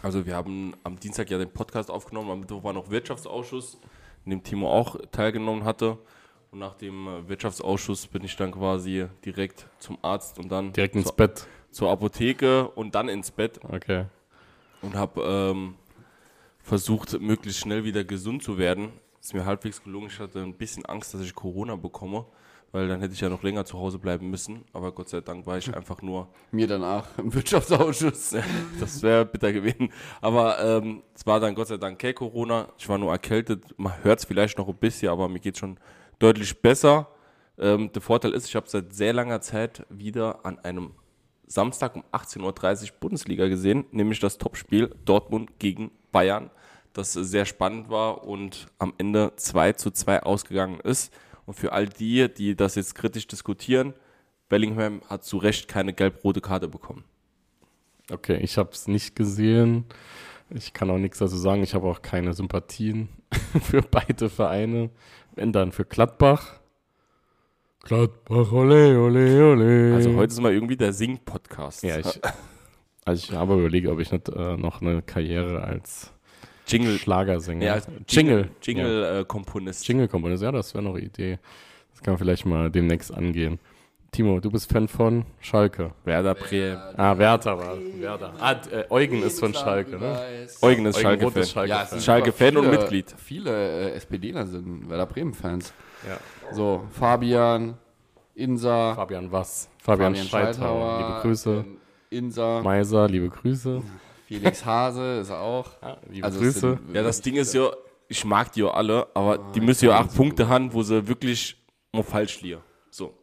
Also 0.01 0.25
wir 0.25 0.36
haben 0.36 0.74
am 0.83 1.00
Dienstag 1.00 1.30
ja 1.30 1.38
den 1.38 1.51
Podcast 1.51 1.92
aufgenommen, 1.92 2.31
am 2.31 2.39
Mittwoch 2.39 2.63
war 2.63 2.74
noch 2.74 2.89
Wirtschaftsausschuss, 2.89 3.77
in 4.25 4.31
dem 4.31 4.42
Timo 4.42 4.71
auch 4.71 4.95
teilgenommen 5.12 5.65
hatte. 5.65 6.00
Und 6.50 6.57
nach 6.57 6.74
dem 6.74 7.07
äh, 7.07 7.30
Wirtschaftsausschuss 7.30 8.07
bin 8.07 8.24
ich 8.24 8.36
dann 8.36 8.51
quasi 8.53 9.06
direkt 9.24 9.68
zum 9.77 10.00
Arzt 10.01 10.39
und 10.39 10.50
dann 10.51 10.74
Direkt 10.74 10.95
ins 10.95 11.06
zur, 11.09 11.15
Bett. 11.15 11.45
zur 11.69 11.92
Apotheke 11.92 12.68
und 12.69 12.95
dann 12.95 13.07
ins 13.07 13.30
Bett 13.30 13.59
Okay. 13.69 14.06
und 14.81 14.95
habe 14.95 15.21
ähm, 15.24 15.75
versucht, 16.63 17.21
möglichst 17.21 17.59
schnell 17.59 17.83
wieder 17.83 18.03
gesund 18.03 18.42
zu 18.42 18.57
werden. 18.57 18.92
Ist 19.21 19.35
mir 19.35 19.45
halbwegs 19.45 19.83
gelungen. 19.83 20.07
Ich 20.07 20.19
hatte 20.19 20.39
ein 20.39 20.56
bisschen 20.56 20.83
Angst, 20.85 21.13
dass 21.13 21.21
ich 21.21 21.35
Corona 21.35 21.75
bekomme, 21.75 22.25
weil 22.71 22.88
dann 22.88 23.01
hätte 23.01 23.13
ich 23.13 23.21
ja 23.21 23.29
noch 23.29 23.44
länger 23.44 23.63
zu 23.65 23.77
Hause 23.77 24.00
bleiben 24.00 24.31
müssen. 24.31 24.65
Aber 24.73 24.91
Gott 24.91 25.09
sei 25.09 25.21
Dank 25.21 25.45
war 25.45 25.59
ich 25.59 25.73
einfach 25.75 26.01
nur 26.01 26.27
Mir 26.51 26.65
danach 26.65 27.18
im 27.19 27.31
Wirtschaftsausschuss. 27.31 28.35
das 28.79 29.03
wäre 29.03 29.25
bitter 29.25 29.53
gewesen. 29.53 29.94
Aber 30.21 30.59
ähm, 30.59 31.03
es 31.13 31.25
war 31.27 31.39
dann 31.39 31.53
Gott 31.53 31.68
sei 31.68 31.77
Dank 31.77 32.00
kein 32.00 32.15
Corona. 32.15 32.69
Ich 32.79 32.89
war 32.89 32.97
nur 32.97 33.12
erkältet. 33.12 33.63
Man 33.77 33.94
hört 34.03 34.19
es 34.19 34.25
vielleicht 34.25 34.57
noch 34.57 34.68
ein 34.68 34.75
bisschen, 34.75 35.09
aber 35.09 35.29
mir 35.29 35.39
geht 35.39 35.57
schon 35.57 35.77
deutlich 36.17 36.59
besser. 36.59 37.07
Ähm, 37.59 37.91
der 37.91 38.01
Vorteil 38.01 38.33
ist, 38.33 38.47
ich 38.47 38.56
habe 38.56 38.67
seit 38.67 38.91
sehr 38.91 39.13
langer 39.13 39.41
Zeit 39.41 39.85
wieder 39.89 40.44
an 40.45 40.57
einem 40.59 40.95
Samstag 41.45 41.95
um 41.95 42.03
18.30 42.12 42.83
Uhr 42.85 42.89
Bundesliga 43.00 43.47
gesehen, 43.47 43.85
nämlich 43.91 44.19
das 44.19 44.38
Topspiel 44.39 44.95
Dortmund 45.06 45.59
gegen 45.59 45.91
Bayern, 46.12 46.50
das 46.93 47.13
sehr 47.13 47.45
spannend 47.45 47.89
war 47.89 48.23
und 48.25 48.67
am 48.79 48.93
Ende 48.97 49.33
2 49.35 49.73
zu 49.73 49.91
2 49.91 50.23
ausgegangen 50.23 50.79
ist. 50.79 51.13
Und 51.45 51.55
für 51.55 51.71
all 51.71 51.88
die, 51.88 52.31
die 52.33 52.55
das 52.55 52.75
jetzt 52.75 52.95
kritisch 52.95 53.27
diskutieren, 53.27 53.93
Bellingham 54.50 55.01
hat 55.10 55.24
zu 55.24 55.38
Recht 55.38 55.67
keine 55.67 55.93
gelb-rote 55.93 56.41
Karte 56.41 56.67
bekommen. 56.67 57.03
Okay, 58.12 58.38
ich 58.41 58.57
habe 58.57 58.69
es 58.74 58.88
nicht 58.88 59.15
gesehen. 59.15 59.86
Ich 60.50 60.74
kann 60.74 60.89
auch 60.89 60.98
nichts 60.98 61.19
dazu 61.19 61.38
sagen. 61.38 61.63
Ich 61.63 61.74
habe 61.74 61.88
auch 61.88 62.01
keine 62.01 62.33
Sympathien 62.33 63.10
für 63.62 63.81
beide 63.81 64.29
Vereine. 64.29 64.89
Wenn 65.36 65.53
dann 65.53 65.71
für 65.71 65.86
Gladbach. 65.86 66.60
Gladbach, 67.83 68.51
ole, 68.51 69.00
ole, 69.00 69.51
ole. 69.51 69.95
Also 69.95 70.13
heute 70.15 70.33
ist 70.33 70.41
mal 70.41 70.53
irgendwie 70.53 70.75
der 70.75 70.91
Sing-Podcast. 70.91 71.83
Ja, 71.83 71.98
ich, 71.98 72.19
also 73.05 73.24
ich 73.24 73.31
habe 73.36 73.57
überlegt, 73.57 73.88
ob 73.88 74.00
ich 74.00 74.12
nicht 74.12 74.27
äh, 74.29 74.57
noch 74.57 74.81
eine 74.81 75.01
Karriere 75.01 75.63
als 75.63 76.12
Jingle. 76.68 76.98
Schlagersänger. 76.98 77.65
Ja, 77.65 77.74
als 77.74 77.88
Jingle. 78.08 78.41
Ja. 78.41 78.48
Jingle-Komponist. 78.62 79.88
Jingle-Komponist, 79.88 80.44
ja, 80.44 80.51
das 80.51 80.74
wäre 80.74 80.84
noch 80.84 80.96
eine 80.96 81.03
Idee. 81.03 81.39
Das 81.94 82.01
kann 82.01 82.13
man 82.13 82.20
vielleicht 82.20 82.46
mal 82.46 82.70
demnächst 82.72 83.13
angehen. 83.13 83.60
Timo, 84.12 84.41
du 84.41 84.51
bist 84.51 84.70
Fan 84.70 84.89
von 84.89 85.24
Schalke. 85.39 85.91
Werder 86.03 86.36
Bremen. 86.36 86.77
Ah, 86.98 87.18
Werder 87.18 87.58
war 87.58 87.77
Werder. 87.98 88.34
Ah, 88.41 88.51
äh, 88.70 88.84
Eugen 88.89 89.24
ist 89.24 89.39
von 89.39 89.53
Schalke, 89.53 89.98
ne? 89.98 90.48
Eugen 90.62 90.86
ist 90.86 91.00
Schalke-Fan. 91.00 91.46
Schalke. 91.46 91.70
Ja, 91.70 91.88
Schalke-Fan 92.00 92.58
und 92.58 92.70
Mitglied. 92.70 93.15
Viele 93.18 93.91
äh, 93.91 93.96
SPDler 93.96 94.46
sind 94.48 94.89
Werder 94.89 95.06
Bremen-Fans. 95.06 95.74
Ja. 96.06 96.18
So, 96.53 96.84
Fabian, 96.91 97.77
Insa, 98.36 98.96
Fabian 98.96 99.32
was? 99.32 99.70
Fabian, 99.77 100.13
Scheithauer. 100.15 100.98
Liebe 100.98 101.22
Grüße. 101.22 101.63
ähm, 101.65 101.77
Insa, 102.10 102.62
Meiser, 102.62 103.08
liebe 103.08 103.30
Grüße. 103.30 103.82
Felix 104.38 104.65
Hase 104.65 105.19
ist 105.19 105.29
er 105.29 105.39
auch. 105.41 105.69
Ja, 105.81 105.97
liebe 106.09 106.25
Also 106.25 106.39
Grüße. 106.39 106.59
sind 106.59 106.95
Ja, 106.95 107.03
das 107.03 107.19
Ding 107.21 107.35
ist 107.35 107.53
ja, 107.53 107.69
ich 108.07 108.23
mag 108.23 108.51
die 108.53 108.61
ja 108.61 108.71
alle, 108.71 109.07
aber 109.13 109.38
die 109.53 109.59
müssen 109.59 109.85
ja 109.85 110.00
acht 110.00 110.15
Punkte 110.15 110.47
haben, 110.47 110.71
wo 110.71 110.81
sie 110.83 111.05
wirklich 111.05 111.61
mal 111.91 112.03
falsch 112.03 112.41
liegen. 112.41 112.61
So. 112.89 113.13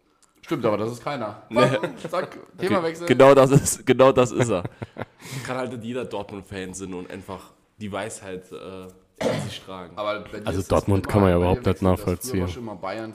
Stimmt, 0.42 0.64
aber 0.66 0.76
das 0.76 0.92
ist 0.92 1.02
keiner. 1.02 1.42
Zack, 2.10 2.38
Themawechsel. 2.58 3.06
Genau 3.06 3.34
das 3.34 3.50
ist, 3.50 3.86
genau 3.86 4.12
das 4.12 4.32
ist 4.32 4.50
er. 4.50 4.64
Kann 5.46 5.56
halt 5.56 5.72
nicht 5.72 5.84
jeder 5.84 6.04
Dortmund-Fan 6.04 6.74
sein 6.74 6.92
und 6.92 7.10
einfach 7.10 7.52
die 7.78 7.90
Weisheit 7.90 8.50
äh, 8.52 8.88
sich 9.44 9.60
tragen. 9.64 9.96
Also 10.44 10.60
ist 10.60 10.70
Dortmund 10.70 11.08
kann 11.08 11.20
man 11.22 11.30
ja 11.30 11.36
überhaupt 11.36 11.66
nicht 11.66 11.82
nachvollziehen. 11.82 12.46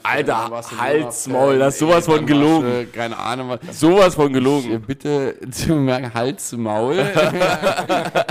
Alter, 0.02 0.50
Halsmaul, 0.78 1.38
Bremer-Fan, 1.38 1.58
das 1.58 1.74
ist 1.74 1.80
sowas 1.80 2.04
von 2.06 2.26
gelogen. 2.26 2.92
Keine 2.92 3.16
Ahnung, 3.16 3.48
was. 3.50 3.80
Sowas 3.80 4.14
von 4.14 4.32
gelogen. 4.32 4.80
Bitte 4.82 5.36
zu 5.50 5.74
merken, 5.74 6.12
Hals 6.12 6.50
zu 6.50 6.58
Maul. 6.58 6.96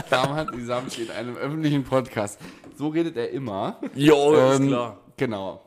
Damals 0.09 0.49
steht 0.93 1.09
in 1.09 1.11
einem 1.15 1.35
öffentlichen 1.37 1.83
Podcast. 1.83 2.39
So 2.75 2.89
redet 2.89 3.17
er 3.17 3.29
immer. 3.31 3.77
Jo, 3.95 4.33
ist 4.33 4.59
Ähm, 4.59 4.67
klar. 4.67 4.97
Genau. 5.17 5.61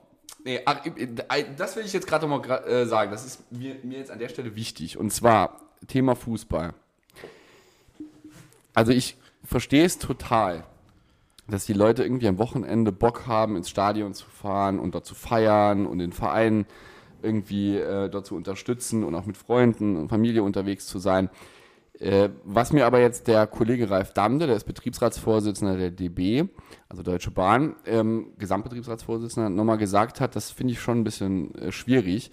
Nee, 0.44 0.60
ach, 0.64 0.84
äh, 0.86 1.44
das 1.56 1.74
will 1.76 1.84
ich 1.84 1.92
jetzt 1.92 2.06
gerade 2.06 2.26
noch 2.26 2.38
mal 2.38 2.46
gra- 2.46 2.64
äh, 2.66 2.86
sagen. 2.86 3.10
Das 3.10 3.24
ist 3.26 3.50
mir, 3.50 3.76
mir 3.82 3.98
jetzt 3.98 4.10
an 4.12 4.18
der 4.20 4.28
Stelle 4.28 4.54
wichtig. 4.54 4.96
Und 4.96 5.10
zwar 5.12 5.60
Thema 5.88 6.14
Fußball. 6.14 6.72
Also 8.74 8.92
ich 8.92 9.16
verstehe 9.44 9.84
es 9.84 9.98
total, 9.98 10.64
dass 11.48 11.66
die 11.66 11.72
Leute 11.72 12.02
irgendwie 12.02 12.28
am 12.28 12.38
Wochenende 12.38 12.92
Bock 12.92 13.26
haben, 13.26 13.56
ins 13.56 13.70
Stadion 13.70 14.14
zu 14.14 14.26
fahren 14.26 14.78
und 14.78 14.94
dort 14.94 15.06
zu 15.06 15.14
feiern 15.14 15.86
und 15.86 15.98
den 15.98 16.12
Verein 16.12 16.66
irgendwie 17.22 17.76
äh, 17.76 18.08
dort 18.08 18.26
zu 18.26 18.34
unterstützen 18.34 19.04
und 19.04 19.14
auch 19.14 19.26
mit 19.26 19.36
Freunden 19.36 19.96
und 19.96 20.08
Familie 20.08 20.42
unterwegs 20.42 20.86
zu 20.86 20.98
sein. 20.98 21.30
Äh, 21.98 22.28
was 22.44 22.72
mir 22.72 22.84
aber 22.84 23.00
jetzt 23.00 23.26
der 23.26 23.46
Kollege 23.46 23.90
Ralf 23.90 24.12
Damde, 24.12 24.46
der 24.46 24.56
ist 24.56 24.64
Betriebsratsvorsitzender 24.64 25.76
der 25.76 25.90
DB, 25.90 26.44
also 26.88 27.02
Deutsche 27.02 27.30
Bahn, 27.30 27.76
ähm, 27.86 28.32
Gesamtbetriebsratsvorsitzender, 28.38 29.48
nochmal 29.48 29.78
gesagt 29.78 30.20
hat, 30.20 30.36
das 30.36 30.50
finde 30.50 30.74
ich 30.74 30.80
schon 30.80 31.00
ein 31.00 31.04
bisschen 31.04 31.54
äh, 31.54 31.72
schwierig, 31.72 32.30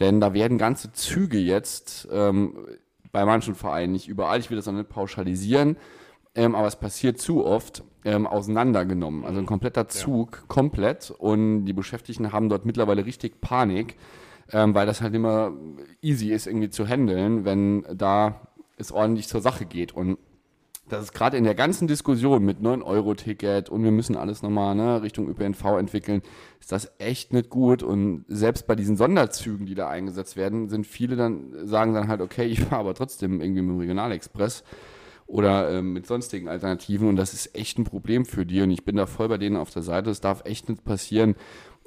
denn 0.00 0.20
da 0.20 0.34
werden 0.34 0.58
ganze 0.58 0.92
Züge 0.92 1.38
jetzt 1.38 2.08
ähm, 2.10 2.66
bei 3.12 3.24
manchen 3.24 3.54
Vereinen, 3.54 3.92
nicht 3.92 4.08
überall, 4.08 4.40
ich 4.40 4.50
will 4.50 4.56
das 4.56 4.66
auch 4.66 4.72
nicht 4.72 4.88
pauschalisieren, 4.88 5.76
ähm, 6.34 6.54
aber 6.54 6.66
es 6.66 6.76
passiert 6.76 7.18
zu 7.18 7.44
oft, 7.44 7.84
ähm, 8.04 8.26
auseinandergenommen. 8.26 9.24
Also 9.24 9.40
ein 9.40 9.46
kompletter 9.46 9.88
Zug, 9.88 10.44
komplett. 10.48 11.10
Und 11.10 11.64
die 11.64 11.72
Beschäftigten 11.72 12.32
haben 12.32 12.48
dort 12.48 12.66
mittlerweile 12.66 13.06
richtig 13.06 13.40
Panik, 13.40 13.96
ähm, 14.52 14.74
weil 14.74 14.86
das 14.86 15.00
halt 15.00 15.14
immer 15.14 15.52
easy 16.02 16.30
ist, 16.30 16.46
irgendwie 16.46 16.70
zu 16.70 16.86
handeln, 16.86 17.44
wenn 17.44 17.84
da 17.94 18.48
es 18.76 18.92
ordentlich 18.92 19.28
zur 19.28 19.40
Sache 19.40 19.64
geht. 19.64 19.92
Und 19.92 20.18
das 20.88 21.04
ist 21.04 21.12
gerade 21.12 21.38
in 21.38 21.44
der 21.44 21.54
ganzen 21.54 21.88
Diskussion 21.88 22.44
mit 22.44 22.60
9-Euro-Ticket 22.60 23.70
und 23.70 23.84
wir 23.84 23.90
müssen 23.90 24.16
alles 24.16 24.42
nochmal 24.42 24.74
ne, 24.74 25.02
Richtung 25.02 25.28
ÖPNV 25.28 25.78
entwickeln, 25.78 26.20
ist 26.60 26.72
das 26.72 26.92
echt 26.98 27.32
nicht 27.32 27.48
gut. 27.48 27.82
Und 27.82 28.26
selbst 28.28 28.66
bei 28.66 28.74
diesen 28.74 28.96
Sonderzügen, 28.96 29.64
die 29.64 29.74
da 29.74 29.88
eingesetzt 29.88 30.36
werden, 30.36 30.68
sind 30.68 30.86
viele 30.86 31.16
dann, 31.16 31.66
sagen 31.66 31.94
dann 31.94 32.08
halt, 32.08 32.20
okay, 32.20 32.44
ich 32.50 32.60
fahre 32.60 32.80
aber 32.80 32.94
trotzdem 32.94 33.40
irgendwie 33.40 33.62
mit 33.62 33.70
dem 33.70 33.80
Regionalexpress 33.80 34.62
oder 35.26 35.70
ähm, 35.70 35.92
mit 35.92 36.06
sonstigen 36.06 36.48
Alternativen 36.48 37.08
und 37.08 37.16
das 37.16 37.32
ist 37.32 37.54
echt 37.56 37.78
ein 37.78 37.84
Problem 37.84 38.24
für 38.24 38.44
die 38.44 38.60
und 38.62 38.70
ich 38.70 38.84
bin 38.84 38.96
da 38.96 39.06
voll 39.06 39.28
bei 39.28 39.38
denen 39.38 39.56
auf 39.56 39.70
der 39.70 39.82
Seite. 39.82 40.10
Es 40.10 40.20
darf 40.20 40.44
echt 40.44 40.68
nicht 40.68 40.84
passieren, 40.84 41.34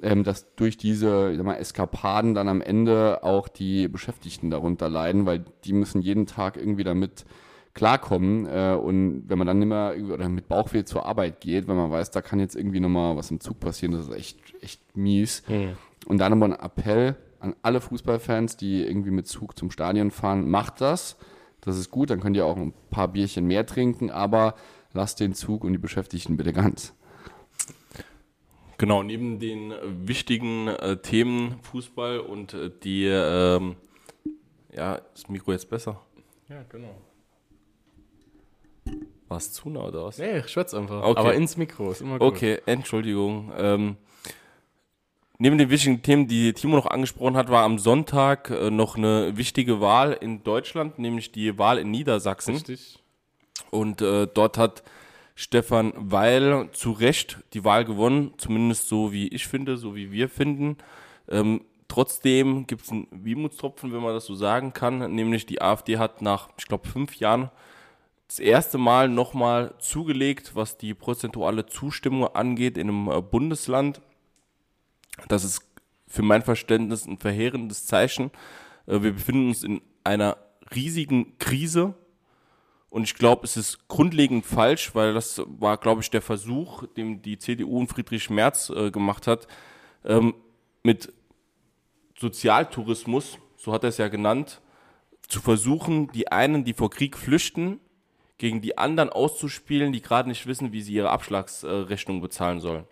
ähm, 0.02 0.24
dass 0.24 0.56
durch 0.56 0.78
diese 0.78 1.32
ich 1.32 1.38
sag 1.38 1.46
mal, 1.46 1.56
Eskapaden 1.56 2.34
dann 2.34 2.48
am 2.48 2.62
Ende 2.62 3.24
auch 3.24 3.48
die 3.48 3.88
Beschäftigten 3.88 4.50
darunter 4.50 4.90
leiden, 4.90 5.26
weil 5.26 5.46
die 5.64 5.74
müssen 5.74 6.02
jeden 6.02 6.26
Tag 6.26 6.58
irgendwie 6.58 6.84
damit 6.84 7.26
klarkommen 7.74 8.48
äh, 8.48 8.76
und 8.76 9.26
wenn 9.28 9.38
man 9.38 9.48
dann 9.48 9.62
immer 9.62 9.94
oder 10.12 10.28
mit 10.30 10.48
Bauchweh 10.48 10.84
zur 10.84 11.06
Arbeit 11.06 11.40
geht, 11.42 11.68
wenn 11.68 11.76
man 11.76 11.92
weiß, 11.92 12.10
da 12.10 12.22
kann 12.22 12.40
jetzt 12.40 12.56
irgendwie 12.56 12.80
nochmal 12.80 13.16
was 13.16 13.30
im 13.30 13.40
Zug 13.40 13.60
passieren, 13.60 13.94
das 13.94 14.08
ist 14.08 14.16
echt, 14.16 14.40
echt 14.62 14.98
mies. 14.98 15.44
Und 16.08 16.18
dann 16.18 16.34
aber 16.34 16.46
ein 16.46 16.54
Appell 16.54 17.16
an 17.40 17.56
alle 17.62 17.80
Fußballfans, 17.80 18.58
die 18.58 18.84
irgendwie 18.84 19.12
mit 19.12 19.28
Zug 19.28 19.58
zum 19.58 19.70
Stadion 19.70 20.10
fahren, 20.10 20.50
macht 20.50 20.82
das. 20.82 21.18
Das 21.62 21.78
ist 21.78 21.92
gut, 21.92 22.10
dann 22.10 22.20
könnt 22.20 22.38
ihr 22.38 22.46
auch 22.46 22.56
ein 22.56 22.74
paar 22.90 23.08
Bierchen 23.08 23.46
mehr 23.46 23.66
trinken, 23.66 24.10
aber 24.10 24.56
lasst 24.94 25.20
den 25.20 25.34
Zug 25.34 25.64
und 25.64 25.74
die 25.74 25.80
Beschäftigten 25.80 26.38
bitte 26.38 26.54
ganz. 26.54 26.94
Genau, 28.78 29.02
neben 29.02 29.40
den 29.40 29.74
wichtigen 30.08 30.68
äh, 30.68 30.98
Themen 30.98 31.60
Fußball 31.64 32.20
und 32.20 32.54
äh, 32.54 32.70
die, 32.84 33.06
ähm, 33.06 33.76
ja, 34.72 34.96
ist 34.96 35.24
das 35.24 35.30
Mikro 35.30 35.52
jetzt 35.52 35.70
besser? 35.70 36.00
Ja, 36.48 36.64
genau. 36.70 36.96
War 39.28 39.38
es 39.38 39.52
zu 39.52 39.70
nah 39.70 39.82
oder 39.82 40.06
was? 40.06 40.20
Nee, 40.20 40.40
ich 40.40 40.48
schwätze 40.48 40.78
einfach. 40.78 41.04
Okay. 41.04 41.20
Aber 41.20 41.34
ins 41.34 41.58
Mikro 41.58 41.92
ist 41.92 42.02
immer 42.02 42.20
gut. 42.20 42.28
Okay, 42.28 42.62
Entschuldigung. 42.66 43.52
Ähm, 43.58 43.98
neben 45.38 45.58
den 45.58 45.70
wichtigen 45.70 46.02
Themen, 46.02 46.28
die 46.28 46.54
Timo 46.54 46.76
noch 46.76 46.88
angesprochen 46.88 47.38
hat, 47.38 47.50
war 47.50 47.64
am 47.64 47.80
Sonntag 47.80 48.50
äh, 48.50 48.70
noch 48.70 48.98
eine 48.98 49.38
wichtige 49.38 49.80
Wahl 49.80 50.14
in 50.14 50.44
Deutschland, 50.44 51.00
nämlich 51.00 51.32
die 51.32 51.58
Wahl 51.58 51.78
in 51.78 51.92
Niedersachsen. 51.92 52.56
Richtig. 52.56 53.00
Und 53.72 54.02
äh, 54.02 54.28
dort 54.28 54.58
hat 54.58 54.84
Stefan 55.36 55.94
Weil 55.96 56.70
zu 56.72 56.92
Recht 56.92 57.38
die 57.54 57.64
Wahl 57.64 57.86
gewonnen, 57.86 58.34
zumindest 58.38 58.88
so 58.88 59.12
wie 59.12 59.28
ich 59.28 59.48
finde, 59.48 59.78
so 59.78 59.96
wie 59.96 60.12
wir 60.12 60.30
finden. 60.30 60.78
Ähm, 61.30 61.62
trotzdem 61.88 62.66
gibt 62.66 62.84
es 62.84 62.92
einen 62.92 63.08
Wehmutstropfen, 63.12 63.94
wenn 63.94 64.02
man 64.02 64.14
das 64.14 64.26
so 64.26 64.36
sagen 64.36 64.74
kann, 64.74 65.14
nämlich 65.14 65.46
die 65.46 65.62
AfD 65.62 65.98
hat 65.98 66.22
nach, 66.22 66.50
ich 66.58 66.66
glaube, 66.66 66.88
fünf 66.88 67.18
Jahren 67.18 67.52
das 68.28 68.40
erste 68.40 68.78
Mal 68.78 69.10
nochmal 69.10 69.74
zugelegt, 69.80 70.56
was 70.56 70.78
die 70.78 70.94
prozentuale 70.94 71.66
Zustimmung 71.66 72.28
angeht 72.28 72.78
in 72.78 72.90
einem 72.90 73.10
äh, 73.10 73.22
Bundesland. 73.22 74.02
Das 75.28 75.44
ist 75.44 75.62
für 76.08 76.22
mein 76.22 76.42
Verständnis 76.42 77.06
ein 77.06 77.18
verheerendes 77.18 77.86
Zeichen. 77.86 78.32
Äh, 78.86 79.02
Wir 79.02 79.14
befinden 79.14 79.50
uns 79.50 79.64
in 79.64 79.82
einer 80.04 80.38
riesigen 80.74 81.38
Krise 81.38 81.96
und 82.90 83.04
ich 83.04 83.16
glaube, 83.16 83.44
es 83.44 83.58
ist 83.58 83.88
grundlegend 83.88 84.46
falsch, 84.46 84.96
weil 84.96 85.14
das 85.14 85.42
war, 85.46 85.78
glaube 85.78 86.02
ich, 86.02 86.10
der 86.10 86.22
Versuch, 86.22 86.86
den 86.96 87.22
die 87.22 87.38
CDU 87.38 87.80
und 87.80 87.88
Friedrich 87.88 88.30
Merz 88.30 88.70
äh, 88.70 88.92
gemacht 88.92 89.28
hat, 89.28 89.48
ähm, 90.06 90.34
mit 90.84 91.14
Sozialtourismus, 92.18 93.38
so 93.58 93.74
hat 93.74 93.84
er 93.84 93.90
es 93.90 93.98
ja 93.98 94.08
genannt, 94.08 94.62
zu 95.28 95.42
versuchen, 95.42 96.12
die 96.14 96.32
einen, 96.32 96.64
die 96.64 96.74
vor 96.74 96.90
Krieg 96.90 97.18
flüchten, 97.18 97.80
gegen 98.38 98.62
die 98.62 98.78
anderen 98.78 99.10
auszuspielen, 99.10 99.92
die 99.92 100.02
gerade 100.02 100.30
nicht 100.30 100.48
wissen, 100.48 100.72
wie 100.72 100.82
sie 100.82 100.94
ihre 100.94 101.10
Abschlagsrechnung 101.10 102.22
bezahlen 102.22 102.60
sollen. 102.60 102.86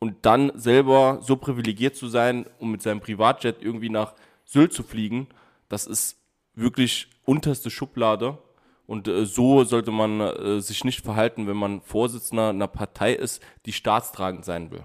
Und 0.00 0.16
dann 0.22 0.50
selber 0.54 1.18
so 1.20 1.36
privilegiert 1.36 1.94
zu 1.94 2.08
sein, 2.08 2.46
um 2.58 2.72
mit 2.72 2.80
seinem 2.80 3.00
Privatjet 3.00 3.62
irgendwie 3.62 3.90
nach 3.90 4.14
Sylt 4.46 4.72
zu 4.72 4.82
fliegen, 4.82 5.28
das 5.68 5.86
ist 5.86 6.16
wirklich 6.54 7.08
unterste 7.26 7.70
Schublade. 7.70 8.38
Und 8.86 9.06
äh, 9.06 9.26
so 9.26 9.62
sollte 9.62 9.92
man 9.92 10.20
äh, 10.20 10.60
sich 10.60 10.84
nicht 10.84 11.04
verhalten, 11.04 11.46
wenn 11.46 11.56
man 11.56 11.82
Vorsitzender 11.82 12.48
einer 12.48 12.66
Partei 12.66 13.12
ist, 13.12 13.42
die 13.66 13.72
staatstragend 13.72 14.44
sein 14.44 14.70
will. 14.70 14.82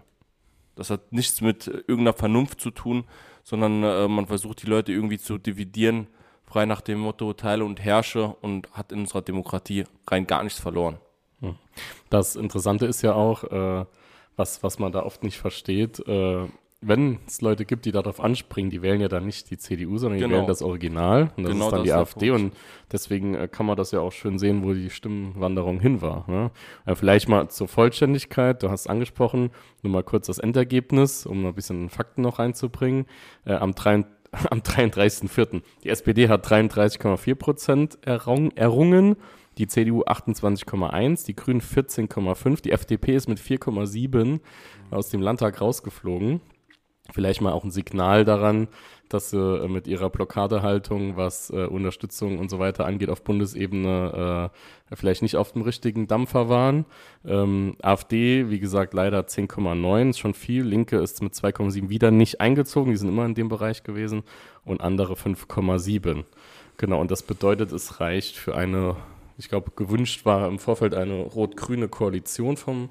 Das 0.76 0.90
hat 0.90 1.14
nichts 1.14 1.40
mit 1.40 1.68
äh, 1.68 1.72
irgendeiner 1.88 2.14
Vernunft 2.14 2.60
zu 2.60 2.70
tun, 2.70 3.06
sondern 3.44 4.12
man 4.12 4.26
versucht 4.26 4.64
die 4.64 4.68
Leute 4.68 4.92
irgendwie 4.92 5.20
zu 5.20 5.38
dividieren, 5.38 6.08
frei 6.46 6.66
nach 6.66 6.82
dem 6.82 6.98
Motto 6.98 7.32
Teile 7.34 7.64
und 7.64 7.80
Herrsche 7.80 8.36
und 8.42 8.72
hat 8.72 8.92
in 8.92 9.02
unserer 9.02 9.22
Demokratie 9.22 9.84
rein 10.08 10.26
gar 10.26 10.44
nichts 10.44 10.60
verloren. 10.60 10.98
Das 12.10 12.36
Interessante 12.36 12.88
ist 12.88 13.04
ja 13.04 13.14
auch, 13.14 13.44
was, 14.36 14.64
was 14.64 14.80
man 14.80 14.92
da 14.92 15.04
oft 15.04 15.24
nicht 15.24 15.38
versteht, 15.38 16.00
äh, 16.08 16.46
wenn 16.82 17.18
es 17.26 17.42
Leute 17.42 17.66
gibt, 17.66 17.86
die 17.86 17.92
darauf 17.92 18.20
anspringen, 18.20 18.70
die 18.70 18.82
wählen 18.82 19.02
ja 19.02 19.08
dann 19.08 19.26
nicht 19.26 19.50
die 19.50 19.58
CDU, 19.58 19.98
sondern 19.98 20.20
die 20.20 20.24
Genau. 20.26 20.36
wählen 20.38 20.48
das 20.48 20.62
Original. 20.62 21.32
Und 21.36 21.44
das 21.44 21.54
Genau 21.54 21.66
ist 21.66 21.72
dann 21.72 21.80
das 21.80 21.84
die 21.84 21.90
ist 21.90 21.96
AfD. 21.96 22.32
Und 22.32 22.54
deswegen 22.92 23.34
äh, 23.34 23.48
kann 23.48 23.66
man 23.66 23.76
das 23.76 23.92
ja 23.92 24.02
auch 24.02 24.12
schön 24.12 24.38
sehen, 24.38 24.64
wo 24.64 24.74
die 24.74 24.90
Stimmenwanderung 24.92 25.80
hin 25.80 26.02
war. 26.02 26.30
Ne? 26.30 26.52
Äh, 26.86 26.96
vielleicht 26.96 27.28
mal 27.28 27.50
zur 27.50 27.68
Vollständigkeit, 27.68 28.62
du 28.62 28.70
hast 28.70 28.88
angesprochen, 28.88 29.50
nur 29.82 29.94
mal 29.94 30.04
kurz 30.04 30.28
das 30.28 30.38
Endergebnis, 30.38 31.26
um 31.26 31.46
ein 31.46 31.56
bisschen 31.56 31.90
Fakten 31.90 32.22
noch 32.22 32.38
reinzubringen. 32.40 33.06
Äh, 33.46 33.54
am 33.54 33.74
3. 33.74 34.06
Am 34.52 34.60
33.04. 34.60 35.62
Die 35.86 35.90
SPD 35.90 36.28
hat 36.28 36.46
33,4 36.46 37.36
Prozent 37.36 37.98
errung, 38.06 38.52
errungen, 38.52 39.16
die 39.58 39.68
CDU 39.68 40.04
28,1, 40.04 41.26
die 41.26 41.36
Grünen 41.36 41.62
14,5, 41.62 42.62
die 42.62 42.72
FDP 42.72 43.16
ist 43.16 43.30
mit 43.30 43.40
4,7 43.40 44.40
aus 44.92 45.10
dem 45.10 45.22
Landtag 45.22 45.62
rausgeflogen. 45.62 46.42
Vielleicht 47.14 47.42
mal 47.42 47.54
auch 47.54 47.64
ein 47.64 47.72
Signal 47.72 48.26
daran, 48.26 48.68
dass 49.10 49.30
sie 49.30 49.38
äh, 49.38 49.68
mit 49.68 49.86
ihrer 49.86 50.10
Blockadehaltung, 50.10 51.16
was 51.18 51.52
äh, 51.52 51.66
Unterstützung 51.66 52.40
und 52.40 52.50
so 52.50 52.58
weiter 52.58 52.86
angeht, 52.86 53.10
auf 53.10 53.24
Bundesebene 53.24 54.52
äh, 54.92 54.96
vielleicht 54.96 55.22
nicht 55.22 55.36
auf 55.36 55.52
dem 55.52 55.62
richtigen 55.62 56.08
Dampfer 56.08 56.50
waren. 56.50 56.86
Ähm, 57.24 57.76
AfD, 57.82 58.50
wie 58.50 58.60
gesagt, 58.60 58.96
leider 58.96 59.20
10,9, 59.22 60.10
ist 60.10 60.20
schon 60.20 60.34
viel. 60.34 60.64
Linke 60.64 60.98
ist 60.98 61.22
mit 61.22 61.34
2,7 61.34 61.90
wieder 61.90 62.10
nicht 62.10 62.42
eingezogen, 62.42 62.92
die 62.92 62.98
sind 62.98 63.10
immer 63.10 63.26
in 63.26 63.36
dem 63.36 63.50
Bereich 63.50 63.84
gewesen. 63.84 64.24
Und 64.64 64.82
andere 64.82 65.14
5,7. 65.14 66.24
Genau, 66.78 67.00
und 67.00 67.12
das 67.12 67.22
bedeutet, 67.22 67.72
es 67.72 68.00
reicht 68.00 68.36
für 68.36 68.56
eine, 68.56 68.96
ich 69.38 69.50
glaube, 69.50 69.72
gewünscht 69.76 70.26
war 70.26 70.48
im 70.48 70.60
Vorfeld 70.60 70.94
eine 70.94 71.22
rot-grüne 71.22 71.88
Koalition 71.88 72.58
vom 72.58 72.90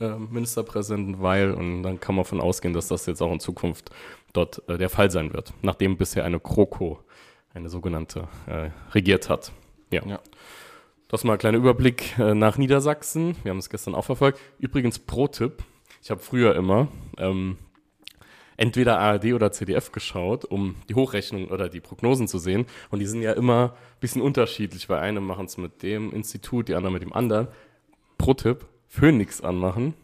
äh, 0.00 0.16
Ministerpräsidenten 0.16 1.20
Weil 1.20 1.52
und 1.52 1.82
dann 1.82 2.00
kann 2.00 2.14
man 2.14 2.24
davon 2.24 2.40
ausgehen, 2.40 2.74
dass 2.74 2.88
das 2.88 3.06
jetzt 3.06 3.20
auch 3.20 3.32
in 3.32 3.40
Zukunft 3.40 3.90
dort 4.32 4.66
äh, 4.68 4.78
der 4.78 4.88
Fall 4.88 5.10
sein 5.10 5.32
wird, 5.32 5.52
nachdem 5.62 5.96
bisher 5.96 6.24
eine 6.24 6.40
Kroko, 6.40 7.00
eine 7.54 7.68
sogenannte, 7.68 8.28
äh, 8.46 8.70
regiert 8.92 9.28
hat. 9.28 9.52
Ja. 9.90 10.06
Ja. 10.06 10.20
Das 11.08 11.24
mal 11.24 11.34
ein 11.34 11.38
kleiner 11.38 11.58
Überblick 11.58 12.18
äh, 12.18 12.34
nach 12.34 12.56
Niedersachsen. 12.56 13.36
Wir 13.42 13.50
haben 13.50 13.58
es 13.58 13.68
gestern 13.68 13.94
auch 13.94 14.04
verfolgt. 14.06 14.40
Übrigens, 14.58 14.98
Pro-Tipp. 14.98 15.62
Ich 16.02 16.10
habe 16.10 16.20
früher 16.20 16.56
immer 16.56 16.88
ähm, 17.18 17.58
entweder 18.56 18.98
ARD 18.98 19.32
oder 19.32 19.52
CDF 19.52 19.92
geschaut, 19.92 20.44
um 20.44 20.76
die 20.88 20.94
Hochrechnung 20.94 21.48
oder 21.48 21.68
die 21.68 21.80
Prognosen 21.80 22.28
zu 22.28 22.38
sehen. 22.38 22.66
Und 22.90 22.98
die 23.00 23.06
sind 23.06 23.22
ja 23.22 23.32
immer 23.32 23.72
ein 23.74 24.00
bisschen 24.00 24.22
unterschiedlich. 24.22 24.86
Bei 24.88 24.98
einem 25.00 25.26
machen 25.26 25.46
es 25.46 25.56
mit 25.56 25.82
dem 25.82 26.12
Institut, 26.12 26.68
die 26.68 26.74
anderen 26.74 26.92
mit 26.92 27.02
dem 27.02 27.12
anderen. 27.12 27.48
Pro-Tipp, 28.18 28.66
Phoenix 28.88 29.40
anmachen. 29.40 29.94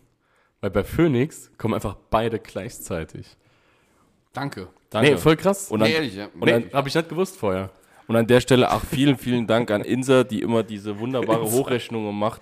Weil 0.61 0.71
bei 0.71 0.83
Phoenix 0.83 1.51
kommen 1.57 1.75
einfach 1.75 1.97
beide 2.11 2.39
gleichzeitig. 2.41 3.37
Danke. 4.33 4.69
Danke. 4.91 5.11
Nee, 5.13 5.17
voll 5.17 5.37
krass. 5.37 5.71
Und 5.71 5.81
dann, 5.81 5.89
Nee, 5.89 5.95
ehrlich, 5.95 6.15
ja. 6.17 6.27
und 6.35 6.45
nee, 6.45 6.67
habe 6.73 6.89
ich 6.89 6.95
nicht 6.95 7.09
gewusst 7.09 7.37
vorher. 7.37 7.71
und 8.07 8.17
an 8.17 8.27
der 8.27 8.41
Stelle 8.41 8.71
auch 8.73 8.83
vielen, 8.83 9.17
vielen 9.19 9.47
Dank 9.47 9.71
an 9.71 9.83
Insa, 9.83 10.25
die 10.25 10.41
immer 10.43 10.63
diese 10.63 10.99
wunderbare 10.99 11.51
Hochrechnungen 11.51 12.19
macht. 12.19 12.41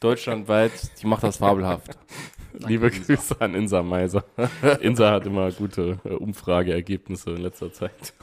Deutschlandweit, 0.00 0.72
die 1.00 1.06
macht 1.06 1.22
das 1.22 1.38
fabelhaft. 1.38 1.96
Liebe 2.58 2.90
Grüße 2.90 3.40
an 3.40 3.54
Insa 3.54 3.82
Meiser. 3.82 4.24
Insa 4.80 5.12
hat 5.12 5.26
immer 5.26 5.50
gute 5.52 5.98
äh, 6.04 6.10
Umfrageergebnisse 6.10 7.30
in 7.30 7.42
letzter 7.42 7.72
Zeit. 7.72 8.14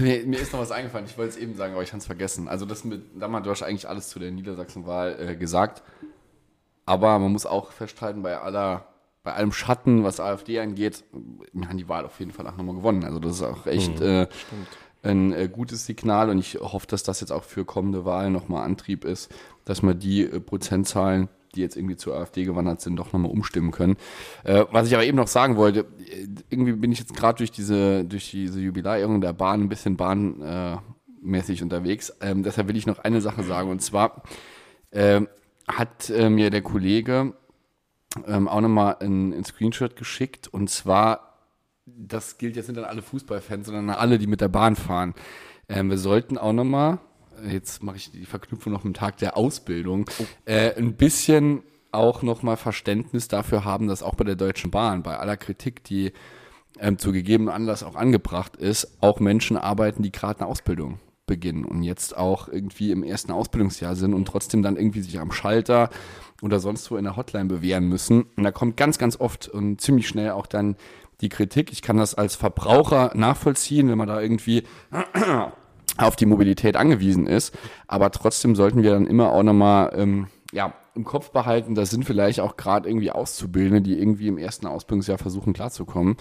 Mir, 0.00 0.24
mir 0.24 0.38
ist 0.38 0.52
noch 0.52 0.60
was 0.60 0.70
eingefallen, 0.70 1.06
ich 1.06 1.18
wollte 1.18 1.30
es 1.30 1.36
eben 1.36 1.56
sagen, 1.56 1.72
aber 1.72 1.82
ich 1.82 1.90
habe 1.90 1.98
es 1.98 2.06
vergessen. 2.06 2.46
Also 2.46 2.66
das 2.66 2.84
mit, 2.84 3.02
damals, 3.20 3.44
du 3.44 3.50
hast 3.50 3.62
eigentlich 3.64 3.88
alles 3.88 4.08
zu 4.08 4.20
der 4.20 4.30
Niedersachsenwahl 4.30 5.16
äh, 5.18 5.34
gesagt. 5.34 5.82
Aber 6.84 7.18
man 7.18 7.32
muss 7.32 7.46
auch 7.46 7.72
festhalten, 7.72 8.22
bei 8.22 8.38
aller, 8.38 8.86
bei 9.24 9.32
allem 9.32 9.50
Schatten, 9.50 10.04
was 10.04 10.20
AfD 10.20 10.60
angeht, 10.60 11.02
wir 11.52 11.68
haben 11.68 11.78
die 11.78 11.88
Wahl 11.88 12.04
auf 12.04 12.20
jeden 12.20 12.30
Fall 12.30 12.46
auch 12.46 12.56
nochmal 12.56 12.76
gewonnen. 12.76 13.02
Also 13.02 13.18
das 13.18 13.32
ist 13.32 13.42
auch 13.42 13.66
echt 13.66 14.00
äh, 14.00 14.28
ein 15.06 15.32
äh, 15.32 15.48
gutes 15.50 15.86
Signal 15.86 16.30
und 16.30 16.38
ich 16.38 16.56
hoffe, 16.56 16.86
dass 16.86 17.02
das 17.02 17.20
jetzt 17.20 17.30
auch 17.30 17.44
für 17.44 17.64
kommende 17.64 18.04
Wahlen 18.04 18.32
nochmal 18.32 18.64
Antrieb 18.64 19.04
ist, 19.04 19.32
dass 19.64 19.82
wir 19.82 19.94
die 19.94 20.22
äh, 20.22 20.40
Prozentzahlen, 20.40 21.28
die 21.54 21.60
jetzt 21.60 21.76
irgendwie 21.76 21.96
zur 21.96 22.16
AfD 22.16 22.44
gewandert 22.44 22.80
sind, 22.80 22.96
doch 22.96 23.12
nochmal 23.12 23.30
umstimmen 23.30 23.70
können. 23.70 23.96
Äh, 24.44 24.64
was 24.70 24.88
ich 24.88 24.94
aber 24.94 25.04
eben 25.04 25.16
noch 25.16 25.28
sagen 25.28 25.56
wollte, 25.56 25.86
irgendwie 26.50 26.72
bin 26.72 26.92
ich 26.92 26.98
jetzt 26.98 27.14
gerade 27.14 27.38
durch 27.38 27.50
diese, 27.50 28.04
durch 28.04 28.30
diese 28.30 28.60
Jubiläierung 28.60 29.20
der 29.20 29.32
Bahn 29.32 29.62
ein 29.62 29.68
bisschen 29.68 29.96
bahnmäßig 29.96 31.62
unterwegs. 31.62 32.12
Ähm, 32.20 32.42
deshalb 32.42 32.68
will 32.68 32.76
ich 32.76 32.86
noch 32.86 32.98
eine 32.98 33.20
Sache 33.20 33.42
sagen 33.42 33.70
und 33.70 33.80
zwar 33.80 34.22
ähm, 34.92 35.28
hat 35.68 36.10
mir 36.10 36.50
der 36.50 36.62
Kollege 36.62 37.34
ähm, 38.26 38.48
auch 38.48 38.60
nochmal 38.60 38.96
ein, 39.00 39.32
ein 39.32 39.44
Screenshot 39.44 39.96
geschickt 39.96 40.48
und 40.48 40.70
zwar, 40.70 41.25
das 41.86 42.38
gilt 42.38 42.56
jetzt 42.56 42.68
nicht 42.68 42.78
an 42.78 42.84
alle 42.84 43.02
Fußballfans, 43.02 43.66
sondern 43.66 43.90
an 43.90 43.96
alle, 43.96 44.18
die 44.18 44.26
mit 44.26 44.40
der 44.40 44.48
Bahn 44.48 44.76
fahren. 44.76 45.14
Ähm, 45.68 45.90
wir 45.90 45.98
sollten 45.98 46.36
auch 46.36 46.52
nochmal, 46.52 46.98
jetzt 47.48 47.82
mache 47.82 47.96
ich 47.96 48.10
die 48.10 48.26
Verknüpfung 48.26 48.72
noch 48.72 48.84
mit 48.84 48.94
dem 48.94 48.98
Tag 48.98 49.18
der 49.18 49.36
Ausbildung, 49.36 50.10
äh, 50.44 50.74
ein 50.74 50.94
bisschen 50.94 51.62
auch 51.92 52.22
nochmal 52.22 52.56
Verständnis 52.56 53.28
dafür 53.28 53.64
haben, 53.64 53.86
dass 53.86 54.02
auch 54.02 54.16
bei 54.16 54.24
der 54.24 54.36
Deutschen 54.36 54.70
Bahn, 54.70 55.02
bei 55.02 55.16
aller 55.16 55.36
Kritik, 55.36 55.84
die 55.84 56.12
ähm, 56.78 56.98
zu 56.98 57.12
gegebenem 57.12 57.54
Anlass 57.54 57.82
auch 57.82 57.94
angebracht 57.94 58.56
ist, 58.56 58.98
auch 59.00 59.20
Menschen 59.20 59.56
arbeiten, 59.56 60.02
die 60.02 60.12
gerade 60.12 60.40
eine 60.40 60.48
Ausbildung 60.48 61.00
beginnen 61.26 61.64
und 61.64 61.82
jetzt 61.82 62.16
auch 62.16 62.48
irgendwie 62.48 62.92
im 62.92 63.02
ersten 63.02 63.32
Ausbildungsjahr 63.32 63.96
sind 63.96 64.14
und 64.14 64.26
trotzdem 64.26 64.62
dann 64.62 64.76
irgendwie 64.76 65.00
sich 65.00 65.18
am 65.18 65.32
Schalter 65.32 65.90
oder 66.42 66.60
sonst 66.60 66.90
wo 66.90 66.96
in 66.96 67.04
der 67.04 67.16
Hotline 67.16 67.46
bewähren 67.46 67.88
müssen. 67.88 68.26
Und 68.36 68.44
da 68.44 68.52
kommt 68.52 68.76
ganz, 68.76 68.98
ganz 68.98 69.18
oft 69.18 69.48
und 69.48 69.80
ziemlich 69.80 70.06
schnell 70.06 70.30
auch 70.30 70.46
dann 70.46 70.76
die 71.20 71.28
Kritik. 71.28 71.72
Ich 71.72 71.82
kann 71.82 71.96
das 71.96 72.14
als 72.14 72.36
Verbraucher 72.36 73.12
nachvollziehen, 73.14 73.88
wenn 73.88 73.98
man 73.98 74.08
da 74.08 74.20
irgendwie 74.20 74.64
auf 75.98 76.16
die 76.16 76.26
Mobilität 76.26 76.76
angewiesen 76.76 77.26
ist. 77.26 77.56
Aber 77.86 78.10
trotzdem 78.10 78.54
sollten 78.54 78.82
wir 78.82 78.90
dann 78.90 79.06
immer 79.06 79.32
auch 79.32 79.42
nochmal 79.42 79.92
ähm, 79.96 80.28
ja, 80.52 80.74
im 80.94 81.04
Kopf 81.04 81.30
behalten, 81.30 81.74
da 81.74 81.84
sind 81.84 82.04
vielleicht 82.04 82.40
auch 82.40 82.56
gerade 82.56 82.88
irgendwie 82.88 83.10
Auszubildende, 83.10 83.82
die 83.82 83.98
irgendwie 83.98 84.28
im 84.28 84.38
ersten 84.38 84.66
Ausbildungsjahr 84.66 85.18
versuchen 85.18 85.52
klarzukommen. 85.52 86.16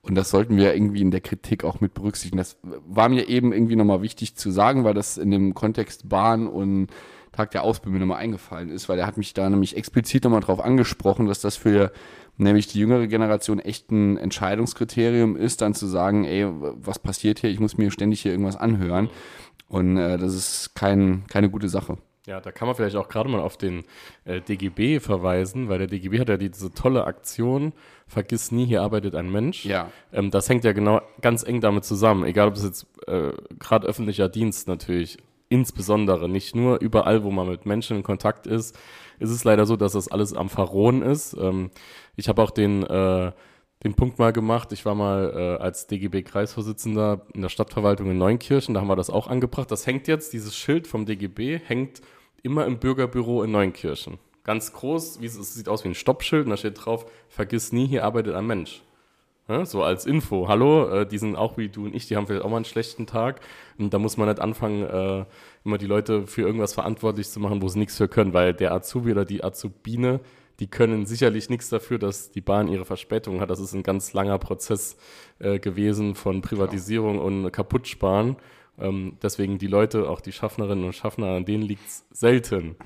Und 0.00 0.16
das 0.16 0.30
sollten 0.30 0.56
wir 0.56 0.74
irgendwie 0.74 1.00
in 1.00 1.12
der 1.12 1.20
Kritik 1.20 1.64
auch 1.64 1.80
mit 1.80 1.94
berücksichtigen. 1.94 2.38
Das 2.38 2.56
war 2.62 3.08
mir 3.08 3.28
eben 3.28 3.52
irgendwie 3.52 3.76
nochmal 3.76 4.02
wichtig 4.02 4.36
zu 4.36 4.50
sagen, 4.50 4.84
weil 4.84 4.94
das 4.94 5.16
in 5.16 5.30
dem 5.30 5.54
Kontext 5.54 6.08
Bahn 6.08 6.48
und 6.48 6.88
Tag 7.30 7.52
der 7.52 7.62
Ausbildung 7.62 8.00
nochmal 8.00 8.18
eingefallen 8.18 8.68
ist, 8.68 8.88
weil 8.88 8.98
er 8.98 9.06
hat 9.06 9.16
mich 9.16 9.32
da 9.32 9.48
nämlich 9.48 9.76
explizit 9.76 10.24
nochmal 10.24 10.40
drauf 10.40 10.60
angesprochen, 10.60 11.26
dass 11.26 11.40
das 11.40 11.56
für 11.56 11.92
nämlich 12.36 12.66
die 12.66 12.78
jüngere 12.78 13.06
Generation 13.06 13.58
echt 13.58 13.90
ein 13.90 14.16
Entscheidungskriterium 14.16 15.36
ist, 15.36 15.60
dann 15.60 15.74
zu 15.74 15.86
sagen, 15.86 16.24
ey, 16.24 16.46
was 16.48 16.98
passiert 16.98 17.38
hier? 17.40 17.50
Ich 17.50 17.60
muss 17.60 17.78
mir 17.78 17.90
ständig 17.90 18.22
hier 18.22 18.32
irgendwas 18.32 18.56
anhören. 18.56 19.10
Und 19.68 19.96
äh, 19.96 20.18
das 20.18 20.34
ist 20.34 20.74
kein, 20.74 21.24
keine 21.28 21.50
gute 21.50 21.68
Sache. 21.68 21.98
Ja, 22.26 22.40
da 22.40 22.52
kann 22.52 22.68
man 22.68 22.76
vielleicht 22.76 22.94
auch 22.94 23.08
gerade 23.08 23.28
mal 23.28 23.40
auf 23.40 23.56
den 23.56 23.84
äh, 24.24 24.40
DGB 24.40 25.00
verweisen, 25.00 25.68
weil 25.68 25.78
der 25.78 25.88
DGB 25.88 26.20
hat 26.20 26.28
ja 26.28 26.36
diese 26.36 26.72
tolle 26.72 27.04
Aktion, 27.04 27.72
vergiss 28.06 28.52
nie, 28.52 28.64
hier 28.64 28.82
arbeitet 28.82 29.16
ein 29.16 29.30
Mensch. 29.30 29.64
Ja. 29.64 29.90
Ähm, 30.12 30.30
das 30.30 30.48
hängt 30.48 30.62
ja 30.62 30.72
genau 30.72 31.00
ganz 31.20 31.42
eng 31.42 31.60
damit 31.60 31.84
zusammen, 31.84 32.24
egal 32.24 32.48
ob 32.48 32.54
es 32.54 32.62
jetzt 32.62 32.86
äh, 33.08 33.32
gerade 33.58 33.88
öffentlicher 33.88 34.28
Dienst 34.28 34.68
natürlich 34.68 35.18
insbesondere, 35.52 36.28
nicht 36.28 36.56
nur 36.56 36.80
überall, 36.80 37.24
wo 37.24 37.30
man 37.30 37.48
mit 37.48 37.66
Menschen 37.66 37.98
in 37.98 38.02
Kontakt 38.02 38.46
ist, 38.46 38.76
ist 39.18 39.30
es 39.30 39.44
leider 39.44 39.66
so, 39.66 39.76
dass 39.76 39.92
das 39.92 40.08
alles 40.08 40.32
am 40.32 40.48
Verrohen 40.48 41.02
ist. 41.02 41.34
Ähm, 41.34 41.70
ich 42.16 42.28
habe 42.28 42.42
auch 42.42 42.50
den, 42.50 42.82
äh, 42.84 43.32
den 43.84 43.94
Punkt 43.94 44.18
mal 44.18 44.32
gemacht, 44.32 44.72
ich 44.72 44.86
war 44.86 44.94
mal 44.94 45.32
äh, 45.36 45.62
als 45.62 45.86
DGB-Kreisvorsitzender 45.88 47.26
in 47.34 47.42
der 47.42 47.50
Stadtverwaltung 47.50 48.10
in 48.10 48.18
Neunkirchen, 48.18 48.74
da 48.74 48.80
haben 48.80 48.88
wir 48.88 48.96
das 48.96 49.10
auch 49.10 49.28
angebracht. 49.28 49.70
Das 49.70 49.86
hängt 49.86 50.08
jetzt, 50.08 50.32
dieses 50.32 50.56
Schild 50.56 50.86
vom 50.86 51.04
DGB 51.04 51.58
hängt 51.58 52.00
immer 52.42 52.64
im 52.64 52.78
Bürgerbüro 52.78 53.42
in 53.42 53.50
Neunkirchen. 53.50 54.18
Ganz 54.44 54.72
groß, 54.72 55.20
wie 55.20 55.26
es, 55.26 55.36
es 55.36 55.54
sieht 55.54 55.68
aus 55.68 55.84
wie 55.84 55.88
ein 55.88 55.94
Stoppschild 55.94 56.46
und 56.46 56.50
da 56.50 56.56
steht 56.56 56.84
drauf, 56.84 57.04
vergiss 57.28 57.72
nie, 57.72 57.86
hier 57.86 58.04
arbeitet 58.04 58.34
ein 58.34 58.46
Mensch. 58.46 58.82
Ja, 59.48 59.66
so 59.66 59.82
als 59.82 60.06
Info. 60.06 60.46
Hallo, 60.46 60.88
äh, 60.88 61.06
die 61.06 61.18
sind 61.18 61.34
auch 61.34 61.56
wie 61.58 61.68
du 61.68 61.84
und 61.84 61.94
ich, 61.94 62.06
die 62.06 62.16
haben 62.16 62.26
vielleicht 62.26 62.44
auch 62.44 62.50
mal 62.50 62.56
einen 62.56 62.64
schlechten 62.64 63.06
Tag. 63.06 63.40
Und 63.76 63.92
da 63.92 63.98
muss 63.98 64.16
man 64.16 64.28
nicht 64.28 64.40
anfangen, 64.40 64.84
äh, 64.84 65.24
immer 65.64 65.78
die 65.78 65.86
Leute 65.86 66.26
für 66.26 66.42
irgendwas 66.42 66.74
verantwortlich 66.74 67.28
zu 67.28 67.40
machen, 67.40 67.60
wo 67.60 67.68
sie 67.68 67.78
nichts 67.78 67.96
für 67.96 68.08
können, 68.08 68.32
weil 68.32 68.54
der 68.54 68.72
Azubi 68.72 69.10
oder 69.10 69.24
die 69.24 69.42
Azubine, 69.42 70.20
die 70.60 70.68
können 70.68 71.06
sicherlich 71.06 71.50
nichts 71.50 71.70
dafür, 71.70 71.98
dass 71.98 72.30
die 72.30 72.40
Bahn 72.40 72.68
ihre 72.68 72.84
Verspätung 72.84 73.40
hat. 73.40 73.50
Das 73.50 73.58
ist 73.58 73.72
ein 73.72 73.82
ganz 73.82 74.12
langer 74.12 74.38
Prozess 74.38 74.96
äh, 75.40 75.58
gewesen 75.58 76.14
von 76.14 76.40
Privatisierung 76.40 77.18
und 77.18 77.50
Kaputtsparen. 77.50 78.36
Ähm, 78.78 79.18
deswegen 79.22 79.58
die 79.58 79.66
Leute, 79.66 80.08
auch 80.08 80.20
die 80.20 80.32
Schaffnerinnen 80.32 80.84
und 80.84 80.94
Schaffner, 80.94 81.34
an 81.34 81.44
denen 81.44 81.64
liegt 81.64 81.86
es 81.86 82.04
selten, 82.12 82.76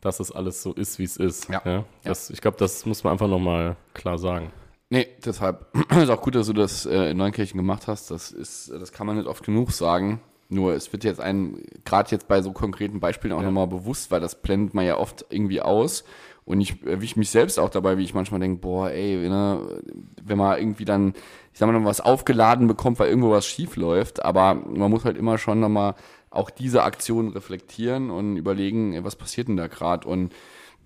dass 0.00 0.20
es 0.20 0.32
alles 0.32 0.62
so 0.62 0.72
ist, 0.72 0.98
wie 0.98 1.04
es 1.04 1.18
ist. 1.18 1.50
Ja. 1.50 1.84
Das, 2.02 2.30
Ich 2.30 2.40
glaube, 2.40 2.56
das 2.56 2.86
muss 2.86 3.04
man 3.04 3.12
einfach 3.12 3.28
nochmal 3.28 3.76
klar 3.92 4.16
sagen. 4.16 4.50
Nee, 4.90 5.06
deshalb 5.24 5.66
ist 5.96 6.10
auch 6.10 6.22
gut, 6.22 6.34
dass 6.34 6.46
du 6.46 6.52
das 6.52 6.86
äh, 6.86 7.10
in 7.10 7.16
Neunkirchen 7.18 7.58
gemacht 7.58 7.86
hast. 7.88 8.10
Das 8.10 8.30
ist, 8.30 8.70
das 8.72 8.92
kann 8.92 9.06
man 9.06 9.16
nicht 9.16 9.28
oft 9.28 9.44
genug 9.44 9.72
sagen. 9.72 10.20
Nur 10.50 10.72
es 10.72 10.90
wird 10.92 11.04
jetzt 11.04 11.20
ein, 11.20 11.62
gerade 11.84 12.10
jetzt 12.10 12.26
bei 12.26 12.40
so 12.40 12.52
konkreten 12.52 13.00
Beispielen 13.00 13.34
auch 13.34 13.40
Ja. 13.40 13.46
nochmal 13.46 13.66
bewusst, 13.66 14.10
weil 14.10 14.20
das 14.20 14.40
blendet 14.40 14.72
man 14.72 14.86
ja 14.86 14.96
oft 14.96 15.26
irgendwie 15.28 15.60
aus. 15.60 16.04
Und 16.46 16.62
ich 16.62 16.82
erwische 16.86 17.18
mich 17.18 17.28
selbst 17.28 17.58
auch 17.58 17.68
dabei, 17.68 17.98
wie 17.98 18.04
ich 18.04 18.14
manchmal 18.14 18.40
denke, 18.40 18.62
boah, 18.62 18.88
ey, 18.90 19.28
ne, 19.28 19.82
wenn 20.24 20.38
man 20.38 20.58
irgendwie 20.58 20.86
dann, 20.86 21.12
ich 21.52 21.58
sag 21.58 21.66
mal, 21.66 21.78
noch 21.78 21.84
was 21.86 22.00
aufgeladen 22.00 22.66
bekommt, 22.66 22.98
weil 22.98 23.10
irgendwo 23.10 23.30
was 23.30 23.44
schief 23.44 23.76
läuft, 23.76 24.24
aber 24.24 24.54
man 24.54 24.90
muss 24.90 25.04
halt 25.04 25.18
immer 25.18 25.36
schon 25.36 25.60
nochmal 25.60 25.94
auch 26.30 26.48
diese 26.48 26.84
Aktion 26.84 27.28
reflektieren 27.28 28.08
und 28.10 28.38
überlegen, 28.38 29.04
was 29.04 29.16
passiert 29.16 29.48
denn 29.48 29.58
da 29.58 29.66
gerade? 29.66 30.08
Und 30.08 30.32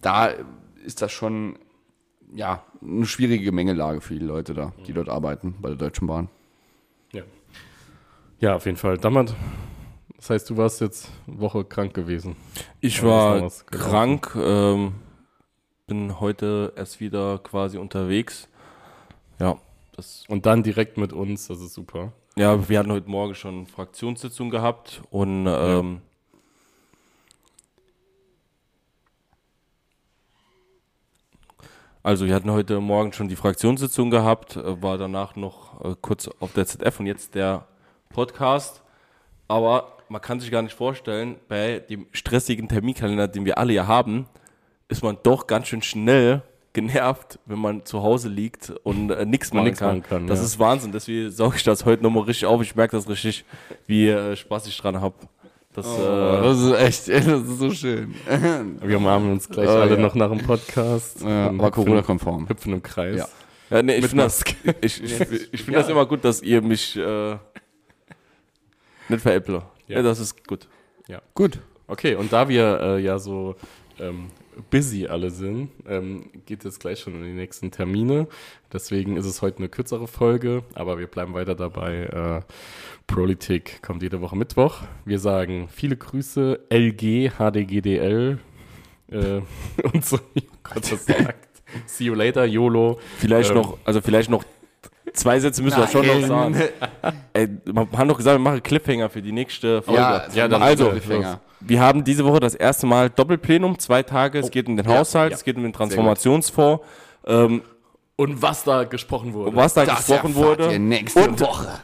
da 0.01 0.31
ist 0.85 1.01
das 1.03 1.13
schon 1.13 1.57
ja, 2.35 2.63
eine 2.83 3.07
schwierige 3.07 3.45
Gemengelage 3.45 4.01
für 4.01 4.15
die 4.15 4.25
Leute 4.25 4.55
da, 4.55 4.73
die 4.87 4.93
dort 4.93 5.09
arbeiten 5.09 5.55
bei 5.61 5.69
der 5.69 5.79
Deutschen 5.79 6.07
Bahn. 6.07 6.29
Ja. 7.13 7.23
Ja, 8.41 8.57
auf 8.57 8.65
jeden 8.67 8.77
Fall. 8.79 8.99
Damals, 8.99 9.35
das 10.17 10.31
heißt, 10.31 10.51
du 10.51 10.57
warst 10.57 10.81
jetzt 10.81 11.11
eine 11.27 11.41
Woche 11.41 11.65
krank 11.65 11.95
gewesen. 11.95 12.37
Ich 12.81 12.99
Ja, 12.99 13.05
war 13.05 13.53
krank, 13.67 14.35
ähm, 14.37 14.95
bin 15.87 16.21
heute 16.21 16.73
erst 16.77 17.01
wieder 17.01 17.39
quasi 17.39 17.79
unterwegs. 17.79 18.49
Ja, 19.39 19.59
das, 19.97 20.25
Und 20.29 20.47
dann 20.47 20.63
direkt 20.63 20.97
mit 20.97 21.13
uns, 21.13 21.49
das 21.49 21.61
ist 21.61 21.75
super. 21.75 22.13
ja, 22.37 22.69
wir 22.69 22.79
hatten 22.79 22.93
heute 22.93 23.11
Morgen 23.11 23.35
schon 23.35 23.67
Fraktionssitzung 23.67 24.49
gehabt 24.51 25.03
und 25.11 25.47
ähm, 25.49 26.01
also 32.03 32.27
wir 32.27 32.35
hatten 32.35 32.51
heute 32.51 32.81
Morgen 32.81 33.13
schon 33.13 33.29
die 33.29 33.37
Fraktionssitzung 33.37 34.11
gehabt, 34.11 34.57
äh, 34.57 34.83
war 34.83 34.99
danach 34.99 35.37
noch 35.37 35.85
äh, 35.85 35.95
kurz 36.01 36.29
auf 36.41 36.53
der 36.53 36.67
ZF 36.67 37.01
und 37.01 37.07
jetzt 37.07 37.35
der 37.35 37.67
Podcast. 38.09 38.83
Aber 39.47 39.99
man 40.09 40.21
kann 40.21 40.41
sich 40.41 40.51
gar 40.51 40.63
nicht 40.63 40.75
vorstellen, 40.75 41.37
bei 41.49 41.79
dem 41.79 42.07
stressigen 42.13 42.69
Terminkalender, 42.69 43.29
den 43.29 43.45
wir 43.45 43.59
alle 43.59 43.73
ja 43.73 43.87
haben, 43.87 44.27
ist 44.89 45.03
man 45.03 45.19
doch 45.23 45.47
ganz 45.47 45.69
schön 45.69 45.83
schnell 45.83 46.43
genervt, 46.73 47.39
wenn 47.47 47.59
man 47.59 47.85
zu 47.85 48.03
Hause 48.03 48.29
liegt 48.29 48.71
und 48.83 49.11
äh, 49.11 49.25
nichts 49.25 49.53
machen 49.53 49.75
kann. 49.75 49.89
machen 49.89 50.03
kann, 50.03 50.27
das 50.27 50.41
ja. 50.41 50.45
ist 50.47 50.59
Wahnsinn. 50.59 50.93
Deswegen 50.93 51.31
sauge 51.31 51.57
ich 51.57 51.63
das 51.63 51.85
heute 51.85 52.03
nochmal 52.03 52.25
richtig 52.25 52.47
auf. 52.47 52.63
Ich 52.63 52.75
merke 52.75 52.97
das 52.97 53.09
richtig, 53.09 53.45
wie 53.87 54.09
äh, 54.09 54.37
Spaß 54.37 54.67
ich 54.67 54.77
dran 54.79 55.01
habe. 55.01 55.15
Das, 55.75 55.87
Oh, 55.87 56.01
äh, 56.01 56.43
das 56.43 56.61
ist 56.61 57.07
echt, 57.09 57.09
das 57.27 57.43
ist 57.43 57.59
so 57.59 57.71
schön. 57.71 58.15
Wir 58.83 58.97
umarmen 58.99 59.33
uns 59.33 59.49
gleich 59.49 59.69
Oh, 59.69 59.73
alle 59.73 59.95
ja. 59.95 60.01
noch 60.01 60.15
nach 60.15 60.29
dem 60.31 60.41
Podcast. 60.47 61.23
Ja, 61.23 61.49
aber 61.49 61.71
Corona-konform. 61.71 62.49
Hüpfen 62.49 62.75
im 62.75 62.83
Kreis. 62.83 63.17
Ja. 63.17 63.29
ja, 63.77 63.83
nee, 63.83 63.97
ich 63.97 64.07
finde 64.07 64.25
das, 64.25 64.43
ich, 64.83 65.03
ich, 65.03 65.21
ich 65.53 65.63
find 65.63 65.77
das 65.77 65.89
immer 65.89 66.05
gut, 66.05 66.25
dass 66.25 66.43
ihr 66.43 66.61
mich 66.61 66.97
äh, 66.97 67.37
nicht 69.09 69.23
veräpple. 69.23 69.63
Ja. 69.89 69.97
Ja. 69.97 70.03
das 70.03 70.19
ist 70.21 70.47
gut. 70.47 70.69
Gut. 71.35 71.59
Okay, 71.89 72.15
und 72.15 72.33
da 72.33 72.49
wir 72.49 72.81
äh, 72.81 72.99
ja 73.03 73.19
so 73.19 73.55
ähm, 74.01 74.29
busy 74.71 75.07
alle 75.07 75.31
sind, 75.31 75.71
ähm, 75.87 76.31
geht 76.47 76.65
es 76.65 76.79
gleich 76.79 77.01
schon 77.01 77.15
in 77.15 77.23
die 77.25 77.33
nächsten 77.33 77.71
Termine. 77.71 78.29
Deswegen 78.73 79.17
ist 79.17 79.27
es 79.27 79.43
heute 79.43 79.59
eine 79.59 79.69
kürzere 79.69 80.07
Folge, 80.07 80.63
aber 80.75 80.99
wir 80.99 81.07
bleiben 81.07 81.35
weiter 81.35 81.55
dabei. 81.55 82.05
Äh, 82.05 82.41
Politik 83.07 83.83
kommt 83.83 84.03
jede 84.03 84.21
Woche 84.21 84.37
Mittwoch. 84.37 84.83
Wir 85.05 85.19
sagen 85.19 85.69
viele 85.69 85.97
Grüße, 85.97 86.61
LG, 86.71 87.31
HDGDL 87.39 88.39
äh, 89.11 89.41
und 89.93 90.05
so, 90.05 90.19
wie 90.35 90.47
Gott 90.63 90.91
das 90.91 91.07
sagt. 91.07 91.49
See 91.87 92.05
you 92.05 92.15
later, 92.15 92.45
YOLO. 92.45 92.99
Vielleicht 93.19 93.51
Ähm. 93.51 93.57
noch, 93.57 93.79
also 93.85 94.01
vielleicht 94.01 94.31
noch 94.31 94.45
zwei 95.13 95.39
Sätze 95.41 95.63
müssen 95.63 95.79
wir 95.79 95.89
schon 95.89 96.07
noch 96.07 96.27
sagen. 96.27 96.55
Ey, 97.33 97.49
wir 97.65 97.87
haben 97.97 98.09
doch 98.09 98.17
gesagt, 98.17 98.35
wir 98.37 98.43
machen 98.43 98.63
Cliffhanger 98.63 99.09
für 99.11 99.23
die 99.23 99.33
nächste 99.33 99.83
Folge. 99.83 100.01
Ja, 100.01 100.27
Ja, 100.35 100.49
dann- 100.49 100.63
also, 100.63 100.91
Cliffhanger. 100.91 101.41
wir 101.61 101.81
haben 101.81 102.05
diese 102.05 102.25
Woche 102.25 102.41
das 102.41 102.55
erste 102.55 102.87
Mal 102.87 103.11
Doppelplenum, 103.11 103.79
zwei 103.79 104.03
Tage. 104.03 104.39
Es 104.39 104.51
geht 104.51 104.69
um 104.69 104.77
den 104.77 104.87
Haushalt, 104.87 105.31
ja. 105.33 105.37
es 105.37 105.45
geht 105.45 105.57
um 105.57 105.63
den 105.63 105.73
Transformationsfonds. 105.73 106.83
Ähm, 107.27 107.63
Und 108.17 108.43
was 108.43 108.65
da 108.65 108.85
gesprochen 108.85 109.33
wurde. 109.33 109.51
um 109.51 109.57
was 109.57 109.75
da 109.75 109.85
Das 109.85 110.07
gesprochen 110.07 110.35
wurde. 110.35 110.73
ihr 110.73 110.79
nächste 110.79 111.21
Und- 111.29 111.41
Woche. 111.41 111.69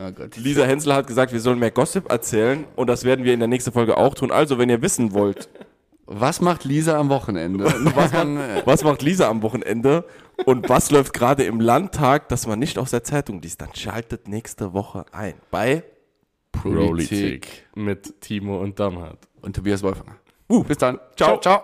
Oh 0.00 0.12
Gott. 0.12 0.36
Lisa 0.36 0.62
Hensler 0.64 0.94
hat 0.94 1.08
gesagt, 1.08 1.32
wir 1.32 1.40
sollen 1.40 1.58
mehr 1.58 1.72
Gossip 1.72 2.08
erzählen 2.08 2.66
und 2.76 2.86
das 2.86 3.02
werden 3.02 3.24
wir 3.24 3.34
in 3.34 3.40
der 3.40 3.48
nächsten 3.48 3.72
Folge 3.72 3.96
auch 3.96 4.14
tun. 4.14 4.30
Also, 4.30 4.56
wenn 4.56 4.68
ihr 4.70 4.80
wissen 4.80 5.12
wollt, 5.12 5.48
Was 6.06 6.40
macht 6.40 6.64
Lisa 6.64 6.96
am 6.96 7.08
Wochenende? 7.08 7.64
Was 7.96 8.12
man, 8.12 8.38
was 8.64 8.84
macht 8.84 9.02
Lisa 9.02 9.28
am 9.28 9.42
Wochenende 9.42 10.04
und 10.46 10.68
was 10.68 10.90
läuft 10.90 11.12
gerade 11.12 11.44
im 11.44 11.60
Landtag, 11.60 12.28
dass 12.28 12.46
man 12.46 12.58
nicht 12.58 12.78
aus 12.78 12.90
der 12.90 13.04
Zeitung 13.04 13.40
liest, 13.42 13.60
dann 13.60 13.74
schaltet 13.74 14.28
nächste 14.28 14.72
Woche 14.72 15.04
ein 15.12 15.34
bei 15.50 15.84
Politik 16.52 17.66
mit 17.74 18.20
Timo 18.20 18.60
und 18.60 18.78
Damhat. 18.80 19.18
und 19.42 19.54
Tobias 19.54 19.82
Wolfgang. 19.82 20.18
Bis 20.66 20.78
dann. 20.78 20.98
Ciao. 21.16 21.38
ciao. 21.38 21.62